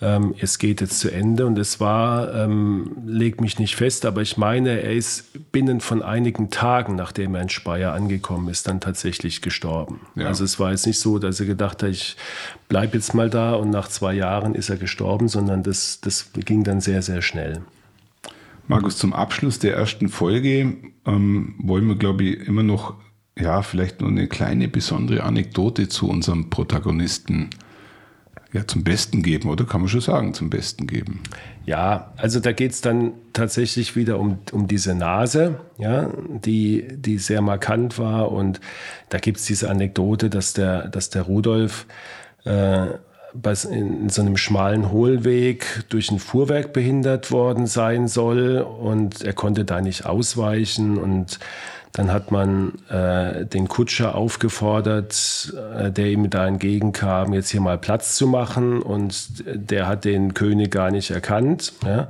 ähm, 0.00 0.34
es 0.38 0.58
geht 0.58 0.80
jetzt 0.80 1.00
zu 1.00 1.10
Ende. 1.10 1.46
Und 1.46 1.58
es 1.58 1.80
war, 1.80 2.34
ähm, 2.34 2.96
leg 3.04 3.40
mich 3.40 3.58
nicht 3.58 3.76
fest, 3.76 4.06
aber 4.06 4.22
ich 4.22 4.36
meine, 4.36 4.80
er 4.82 4.92
ist 4.92 5.52
binnen 5.52 5.80
von 5.80 6.02
einigen 6.02 6.50
Tagen, 6.50 6.94
nachdem 6.94 7.34
er 7.34 7.42
in 7.42 7.48
Speyer 7.48 7.92
angekommen 7.92 8.48
ist, 8.48 8.68
dann 8.68 8.80
tatsächlich 8.80 9.42
gestorben. 9.42 10.00
Ja. 10.14 10.26
Also 10.26 10.44
es 10.44 10.60
war 10.60 10.70
jetzt 10.70 10.86
nicht 10.86 11.00
so, 11.00 11.18
dass 11.18 11.40
er 11.40 11.46
gedacht 11.46 11.82
hat, 11.82 11.90
ich 11.90 12.16
bleibe 12.68 12.96
jetzt 12.96 13.14
mal 13.14 13.30
da 13.30 13.54
und 13.54 13.70
nach 13.70 13.88
zwei 13.88 14.14
Jahren 14.14 14.54
ist 14.54 14.68
er 14.68 14.76
gestorben, 14.76 15.28
sondern 15.28 15.62
das, 15.62 16.00
das 16.00 16.30
ging 16.32 16.64
dann 16.64 16.80
sehr, 16.80 17.02
sehr 17.02 17.22
schnell. 17.22 17.62
Markus, 18.68 18.98
zum 18.98 19.14
Abschluss 19.14 19.58
der 19.58 19.74
ersten 19.74 20.10
Folge 20.10 20.76
ähm, 21.06 21.54
wollen 21.58 21.88
wir, 21.88 21.96
glaube 21.96 22.24
ich, 22.24 22.46
immer 22.46 22.62
noch, 22.62 22.94
ja, 23.36 23.62
vielleicht 23.62 24.00
nur 24.00 24.10
eine 24.10 24.28
kleine 24.28 24.68
besondere 24.68 25.22
Anekdote 25.22 25.88
zu 25.88 26.08
unserem 26.08 26.50
Protagonisten 26.50 27.48
ja, 28.52 28.66
zum 28.66 28.82
Besten 28.82 29.22
geben, 29.22 29.50
oder 29.50 29.64
kann 29.64 29.82
man 29.82 29.88
schon 29.88 30.00
sagen, 30.00 30.32
zum 30.32 30.48
Besten 30.48 30.86
geben? 30.86 31.20
Ja, 31.66 32.12
also 32.16 32.40
da 32.40 32.52
geht 32.52 32.72
es 32.72 32.80
dann 32.80 33.12
tatsächlich 33.34 33.94
wieder 33.94 34.18
um, 34.18 34.38
um 34.52 34.66
diese 34.66 34.94
Nase, 34.94 35.60
ja, 35.76 36.10
die, 36.26 36.88
die 36.90 37.18
sehr 37.18 37.42
markant 37.42 37.98
war. 37.98 38.32
Und 38.32 38.60
da 39.10 39.18
gibt 39.18 39.38
es 39.38 39.44
diese 39.44 39.68
Anekdote, 39.68 40.30
dass 40.30 40.54
der, 40.54 40.88
dass 40.88 41.10
der 41.10 41.22
Rudolf 41.22 41.86
äh, 42.44 42.86
in 43.70 44.08
so 44.08 44.22
einem 44.22 44.38
schmalen 44.38 44.90
Hohlweg 44.90 45.84
durch 45.90 46.10
ein 46.10 46.18
Fuhrwerk 46.18 46.72
behindert 46.72 47.30
worden 47.30 47.66
sein 47.66 48.08
soll 48.08 48.58
und 48.58 49.22
er 49.22 49.34
konnte 49.34 49.66
da 49.66 49.82
nicht 49.82 50.06
ausweichen 50.06 50.96
und 50.96 51.38
dann 51.98 52.12
hat 52.12 52.30
man 52.30 52.74
äh, 52.90 53.44
den 53.44 53.66
Kutscher 53.66 54.14
aufgefordert, 54.14 55.52
äh, 55.76 55.90
der 55.90 56.06
ihm 56.06 56.30
da 56.30 56.46
entgegenkam, 56.46 57.32
jetzt 57.32 57.50
hier 57.50 57.60
mal 57.60 57.76
Platz 57.76 58.14
zu 58.14 58.28
machen. 58.28 58.80
Und 58.80 59.42
der 59.44 59.88
hat 59.88 60.04
den 60.04 60.32
König 60.32 60.70
gar 60.70 60.92
nicht 60.92 61.10
erkannt. 61.10 61.72
Ja? 61.84 62.08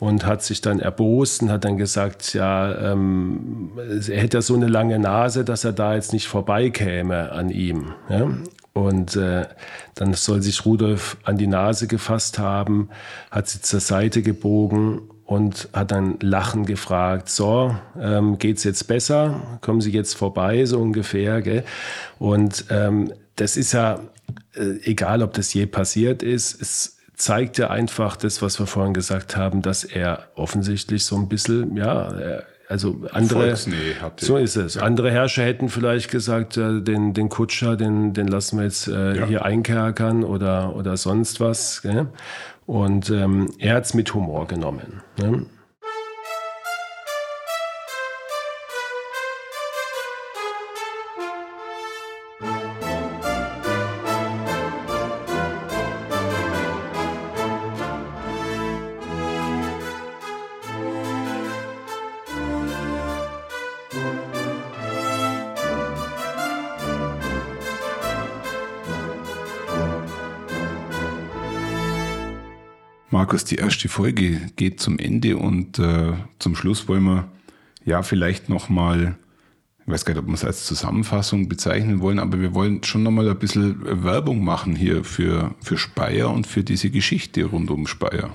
Und 0.00 0.26
hat 0.26 0.42
sich 0.42 0.60
dann 0.60 0.80
erbost 0.80 1.40
und 1.40 1.52
hat 1.52 1.64
dann 1.64 1.76
gesagt, 1.78 2.34
ja, 2.34 2.92
ähm, 2.92 3.70
er 4.08 4.20
hätte 4.20 4.42
so 4.42 4.56
eine 4.56 4.66
lange 4.66 4.98
Nase, 4.98 5.44
dass 5.44 5.62
er 5.62 5.72
da 5.72 5.94
jetzt 5.94 6.12
nicht 6.12 6.26
vorbeikäme 6.26 7.30
an 7.30 7.50
ihm. 7.50 7.92
Ja? 8.08 8.28
Und 8.72 9.14
äh, 9.14 9.46
dann 9.94 10.14
soll 10.14 10.42
sich 10.42 10.66
Rudolf 10.66 11.16
an 11.22 11.36
die 11.36 11.46
Nase 11.46 11.86
gefasst 11.86 12.40
haben, 12.40 12.88
hat 13.30 13.46
sie 13.46 13.60
zur 13.60 13.78
Seite 13.78 14.22
gebogen 14.22 15.02
und 15.32 15.70
hat 15.72 15.90
dann 15.90 16.18
lachen 16.20 16.66
gefragt, 16.66 17.30
so, 17.30 17.74
ähm, 17.98 18.38
geht's 18.38 18.64
jetzt 18.64 18.86
besser? 18.86 19.58
Kommen 19.62 19.80
Sie 19.80 19.90
jetzt 19.90 20.14
vorbei, 20.14 20.66
so 20.66 20.78
ungefähr, 20.78 21.40
gell? 21.40 21.64
Und 22.18 22.66
ähm, 22.68 23.12
das 23.36 23.56
ist 23.56 23.72
ja, 23.72 24.00
äh, 24.54 24.74
egal 24.84 25.22
ob 25.22 25.32
das 25.32 25.54
je 25.54 25.64
passiert 25.64 26.22
ist, 26.22 26.60
es 26.60 26.98
zeigt 27.14 27.56
ja 27.56 27.70
einfach 27.70 28.16
das, 28.16 28.42
was 28.42 28.58
wir 28.58 28.66
vorhin 28.66 28.92
gesagt 28.92 29.34
haben, 29.34 29.62
dass 29.62 29.84
er 29.84 30.28
offensichtlich 30.34 31.06
so 31.06 31.16
ein 31.16 31.28
bisschen, 31.28 31.76
ja, 31.78 32.42
also 32.68 33.02
andere, 33.12 33.54
so 34.16 34.36
ist 34.36 34.56
es. 34.56 34.74
Ja. 34.74 34.82
Andere 34.82 35.10
Herrscher 35.10 35.44
hätten 35.44 35.68
vielleicht 35.68 36.10
gesagt, 36.10 36.56
äh, 36.56 36.80
den, 36.80 37.12
den 37.12 37.28
Kutscher, 37.28 37.76
den, 37.76 38.14
den 38.14 38.28
lassen 38.28 38.58
wir 38.58 38.64
jetzt 38.64 38.88
äh, 38.88 39.16
ja. 39.16 39.26
hier 39.26 39.44
einkerkern 39.44 40.24
oder, 40.24 40.74
oder 40.74 40.96
sonst 40.96 41.40
was. 41.40 41.82
Gell? 41.82 42.06
Und 42.72 43.10
ähm, 43.10 43.50
er 43.58 43.74
hat 43.74 43.84
es 43.84 43.92
mit 43.92 44.14
Humor 44.14 44.46
genommen. 44.46 45.02
Ne? 45.18 45.44
Markus, 73.22 73.44
die 73.44 73.54
erste 73.54 73.88
Folge 73.88 74.40
geht 74.56 74.80
zum 74.80 74.98
Ende 74.98 75.36
und 75.36 75.78
äh, 75.78 76.14
zum 76.40 76.56
Schluss 76.56 76.88
wollen 76.88 77.04
wir 77.04 77.28
ja 77.84 78.02
vielleicht 78.02 78.48
nochmal, 78.48 79.14
ich 79.78 79.92
weiß 79.92 80.04
gar 80.04 80.14
nicht, 80.14 80.24
ob 80.24 80.26
wir 80.26 80.34
es 80.34 80.44
als 80.44 80.66
Zusammenfassung 80.66 81.48
bezeichnen 81.48 82.00
wollen, 82.00 82.18
aber 82.18 82.40
wir 82.40 82.52
wollen 82.52 82.82
schon 82.82 83.04
nochmal 83.04 83.28
ein 83.28 83.38
bisschen 83.38 84.02
Werbung 84.02 84.42
machen 84.42 84.74
hier 84.74 85.04
für, 85.04 85.54
für 85.62 85.78
Speyer 85.78 86.32
und 86.32 86.48
für 86.48 86.64
diese 86.64 86.90
Geschichte 86.90 87.44
rund 87.44 87.70
um 87.70 87.86
Speyer. 87.86 88.34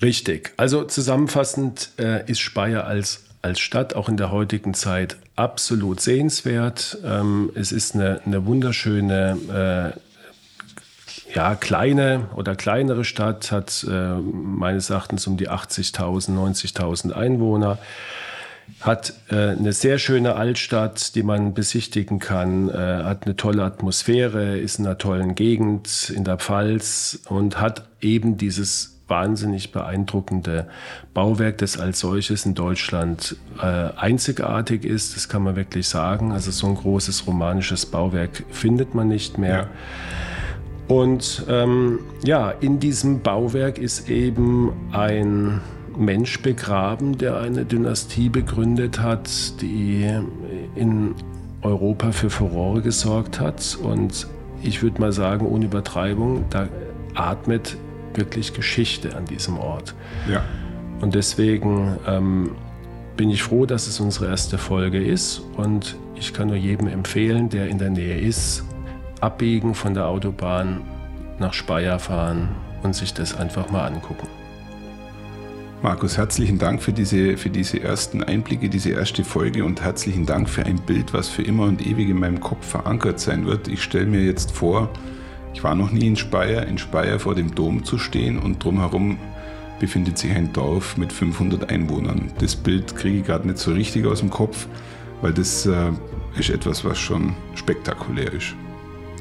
Richtig. 0.00 0.54
Also 0.58 0.84
zusammenfassend 0.84 1.90
äh, 1.98 2.30
ist 2.30 2.38
Speyer 2.38 2.86
als, 2.86 3.24
als 3.42 3.58
Stadt 3.58 3.96
auch 3.96 4.08
in 4.08 4.16
der 4.16 4.30
heutigen 4.30 4.74
Zeit 4.74 5.16
absolut 5.34 6.00
sehenswert. 6.00 6.98
Ähm, 7.04 7.50
es 7.56 7.72
ist 7.72 7.96
eine, 7.96 8.20
eine 8.24 8.46
wunderschöne 8.46 9.96
äh, 9.96 10.11
ja, 11.34 11.54
kleine 11.54 12.28
oder 12.36 12.54
kleinere 12.56 13.04
Stadt 13.04 13.52
hat 13.52 13.86
äh, 13.88 14.14
meines 14.14 14.90
Erachtens 14.90 15.26
um 15.26 15.36
die 15.36 15.48
80.000, 15.48 16.30
90.000 16.30 17.12
Einwohner, 17.12 17.78
hat 18.80 19.14
äh, 19.30 19.50
eine 19.50 19.72
sehr 19.72 19.98
schöne 19.98 20.34
Altstadt, 20.34 21.14
die 21.14 21.22
man 21.22 21.54
besichtigen 21.54 22.18
kann, 22.18 22.68
äh, 22.68 22.72
hat 22.72 23.24
eine 23.24 23.36
tolle 23.36 23.64
Atmosphäre, 23.64 24.58
ist 24.58 24.78
in 24.78 24.86
einer 24.86 24.98
tollen 24.98 25.34
Gegend 25.34 26.10
in 26.14 26.24
der 26.24 26.38
Pfalz 26.38 27.20
und 27.28 27.60
hat 27.60 27.88
eben 28.00 28.36
dieses 28.36 29.00
wahnsinnig 29.08 29.72
beeindruckende 29.72 30.68
Bauwerk, 31.12 31.58
das 31.58 31.78
als 31.78 32.00
solches 32.00 32.46
in 32.46 32.54
Deutschland 32.54 33.36
äh, 33.60 33.66
einzigartig 33.96 34.84
ist. 34.84 35.16
Das 35.16 35.28
kann 35.28 35.42
man 35.42 35.54
wirklich 35.54 35.86
sagen. 35.86 36.32
Also 36.32 36.50
so 36.50 36.66
ein 36.66 36.76
großes 36.76 37.26
romanisches 37.26 37.84
Bauwerk 37.84 38.44
findet 38.50 38.94
man 38.94 39.08
nicht 39.08 39.36
mehr. 39.38 39.56
Ja. 39.56 39.66
Und 40.88 41.44
ähm, 41.48 42.00
ja, 42.24 42.50
in 42.50 42.80
diesem 42.80 43.20
Bauwerk 43.20 43.78
ist 43.78 44.08
eben 44.10 44.72
ein 44.92 45.60
Mensch 45.96 46.40
begraben, 46.42 47.18
der 47.18 47.38
eine 47.38 47.64
Dynastie 47.64 48.28
begründet 48.28 49.00
hat, 49.00 49.60
die 49.60 50.08
in 50.74 51.14
Europa 51.62 52.12
für 52.12 52.30
Furore 52.30 52.82
gesorgt 52.82 53.40
hat. 53.40 53.78
Und 53.82 54.26
ich 54.62 54.82
würde 54.82 55.00
mal 55.00 55.12
sagen, 55.12 55.46
ohne 55.46 55.66
Übertreibung, 55.66 56.44
da 56.50 56.68
atmet 57.14 57.76
wirklich 58.14 58.52
Geschichte 58.52 59.16
an 59.16 59.24
diesem 59.24 59.58
Ort. 59.58 59.94
Ja. 60.30 60.44
Und 61.00 61.14
deswegen 61.14 61.96
ähm, 62.06 62.52
bin 63.16 63.30
ich 63.30 63.42
froh, 63.42 63.66
dass 63.66 63.86
es 63.86 64.00
unsere 64.00 64.26
erste 64.26 64.58
Folge 64.58 65.02
ist. 65.02 65.42
Und 65.56 65.96
ich 66.14 66.32
kann 66.32 66.48
nur 66.48 66.56
jedem 66.56 66.88
empfehlen, 66.88 67.48
der 67.48 67.68
in 67.68 67.78
der 67.78 67.90
Nähe 67.90 68.20
ist, 68.20 68.64
abbiegen 69.22 69.74
von 69.74 69.94
der 69.94 70.08
Autobahn 70.08 70.82
nach 71.38 71.54
Speyer 71.54 71.98
fahren 71.98 72.48
und 72.82 72.94
sich 72.94 73.14
das 73.14 73.36
einfach 73.36 73.70
mal 73.70 73.86
angucken. 73.86 74.26
Markus, 75.82 76.16
herzlichen 76.16 76.58
Dank 76.58 76.80
für 76.80 76.92
diese, 76.92 77.36
für 77.36 77.50
diese 77.50 77.80
ersten 77.80 78.22
Einblicke, 78.22 78.68
diese 78.68 78.90
erste 78.90 79.24
Folge 79.24 79.64
und 79.64 79.82
herzlichen 79.82 80.26
Dank 80.26 80.48
für 80.48 80.64
ein 80.64 80.76
Bild, 80.76 81.12
was 81.12 81.28
für 81.28 81.42
immer 81.42 81.64
und 81.64 81.84
ewig 81.84 82.08
in 82.08 82.20
meinem 82.20 82.38
Kopf 82.38 82.64
verankert 82.64 83.18
sein 83.18 83.46
wird. 83.46 83.66
Ich 83.66 83.82
stelle 83.82 84.06
mir 84.06 84.22
jetzt 84.22 84.52
vor, 84.52 84.90
ich 85.54 85.64
war 85.64 85.74
noch 85.74 85.90
nie 85.90 86.06
in 86.06 86.16
Speyer, 86.16 86.66
in 86.66 86.78
Speyer 86.78 87.18
vor 87.18 87.34
dem 87.34 87.54
Dom 87.54 87.84
zu 87.84 87.98
stehen 87.98 88.38
und 88.38 88.62
drumherum 88.62 89.18
befindet 89.80 90.18
sich 90.18 90.30
ein 90.30 90.52
Dorf 90.52 90.96
mit 90.96 91.12
500 91.12 91.68
Einwohnern. 91.68 92.30
Das 92.38 92.54
Bild 92.54 92.94
kriege 92.94 93.18
ich 93.18 93.26
gerade 93.26 93.48
nicht 93.48 93.58
so 93.58 93.72
richtig 93.72 94.06
aus 94.06 94.20
dem 94.20 94.30
Kopf, 94.30 94.68
weil 95.20 95.32
das 95.32 95.66
äh, 95.66 95.90
ist 96.38 96.50
etwas, 96.50 96.84
was 96.84 96.98
schon 96.98 97.34
spektakulär 97.56 98.32
ist. 98.32 98.54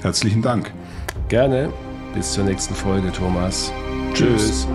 Herzlichen 0.02 0.42
Dank. 0.42 0.74
Gerne. 1.28 1.72
Bis 2.14 2.34
zur 2.34 2.44
nächsten 2.44 2.74
Folge, 2.74 3.12
Thomas. 3.12 3.72
Tschüss. 4.14 4.68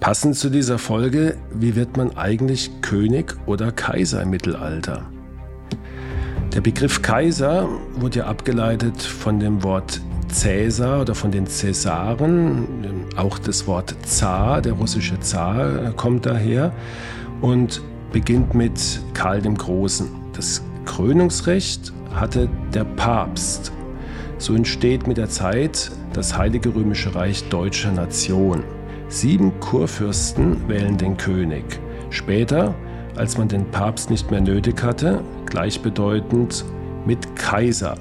Passend 0.00 0.36
zu 0.36 0.50
dieser 0.50 0.78
Folge, 0.78 1.36
wie 1.54 1.76
wird 1.76 1.96
man 1.96 2.16
eigentlich 2.16 2.70
König 2.82 3.36
oder 3.46 3.70
Kaiser 3.70 4.22
im 4.22 4.30
Mittelalter? 4.30 5.06
Der 6.52 6.60
Begriff 6.60 7.00
Kaiser 7.00 7.68
wurde 7.94 8.18
ja 8.18 8.26
abgeleitet 8.26 9.00
von 9.00 9.38
dem 9.38 9.62
Wort 9.62 10.00
Cäsar 10.28 11.00
oder 11.00 11.14
von 11.14 11.30
den 11.30 11.46
Cäsaren, 11.46 13.06
Auch 13.16 13.38
das 13.38 13.66
Wort 13.66 13.94
Zar, 14.04 14.60
der 14.60 14.72
russische 14.72 15.20
Zar, 15.20 15.92
kommt 15.92 16.26
daher 16.26 16.72
und 17.40 17.80
beginnt 18.12 18.54
mit 18.54 19.00
Karl 19.14 19.40
dem 19.40 19.56
Großen. 19.56 20.08
Das 20.34 20.62
Krönungsrecht 20.84 21.92
hatte 22.14 22.48
der 22.72 22.84
Papst. 22.84 23.72
So 24.38 24.54
entsteht 24.54 25.06
mit 25.06 25.16
der 25.16 25.28
Zeit 25.28 25.90
das 26.12 26.36
Heilige 26.36 26.74
Römische 26.74 27.14
Reich 27.14 27.48
deutscher 27.48 27.92
Nation. 27.92 28.62
Sieben 29.08 29.58
Kurfürsten 29.60 30.68
wählen 30.68 30.96
den 30.96 31.16
König. 31.16 31.64
Später, 32.10 32.74
als 33.16 33.38
man 33.38 33.48
den 33.48 33.70
Papst 33.70 34.10
nicht 34.10 34.30
mehr 34.30 34.40
nötig 34.40 34.82
hatte, 34.82 35.22
gleichbedeutend 35.46 36.64
mit 37.06 37.36
Kaiser. 37.36 37.94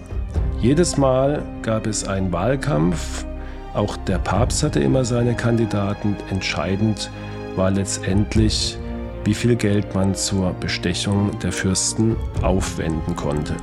Jedes 0.61 0.97
Mal 0.97 1.43
gab 1.61 1.87
es 1.87 2.07
einen 2.07 2.31
Wahlkampf. 2.31 3.25
Auch 3.73 3.97
der 3.97 4.19
Papst 4.19 4.63
hatte 4.63 4.79
immer 4.79 5.05
seine 5.05 5.35
Kandidaten. 5.35 6.15
Entscheidend 6.29 7.09
war 7.55 7.71
letztendlich, 7.71 8.77
wie 9.23 9.33
viel 9.33 9.55
Geld 9.55 9.93
man 9.93 10.15
zur 10.15 10.53
Bestechung 10.53 11.37
der 11.39 11.51
Fürsten 11.51 12.15
aufwenden 12.41 13.15
konnte. 13.15 13.55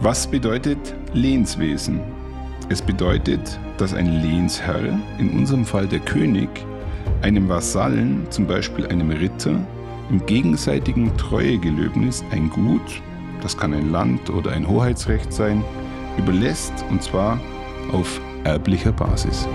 Was 0.00 0.26
bedeutet 0.26 0.94
Lehnswesen? 1.12 2.00
Es 2.68 2.80
bedeutet, 2.80 3.58
dass 3.76 3.94
ein 3.94 4.22
Lehnsherr, 4.22 4.98
in 5.18 5.30
unserem 5.30 5.64
Fall 5.64 5.86
der 5.86 6.00
König, 6.00 6.48
einem 7.20 7.48
Vasallen, 7.48 8.26
zum 8.30 8.46
Beispiel 8.46 8.86
einem 8.86 9.10
Ritter, 9.10 9.60
im 10.10 10.24
gegenseitigen 10.26 11.16
Treuegelöbnis 11.16 12.24
ein 12.30 12.50
Gut, 12.50 13.02
das 13.42 13.56
kann 13.56 13.74
ein 13.74 13.90
Land 13.90 14.30
oder 14.30 14.52
ein 14.52 14.66
Hoheitsrecht 14.66 15.32
sein, 15.32 15.62
überlässt 16.16 16.84
und 16.90 17.02
zwar 17.02 17.38
auf 17.92 18.20
erblicher 18.44 18.92
Basis. 18.92 19.46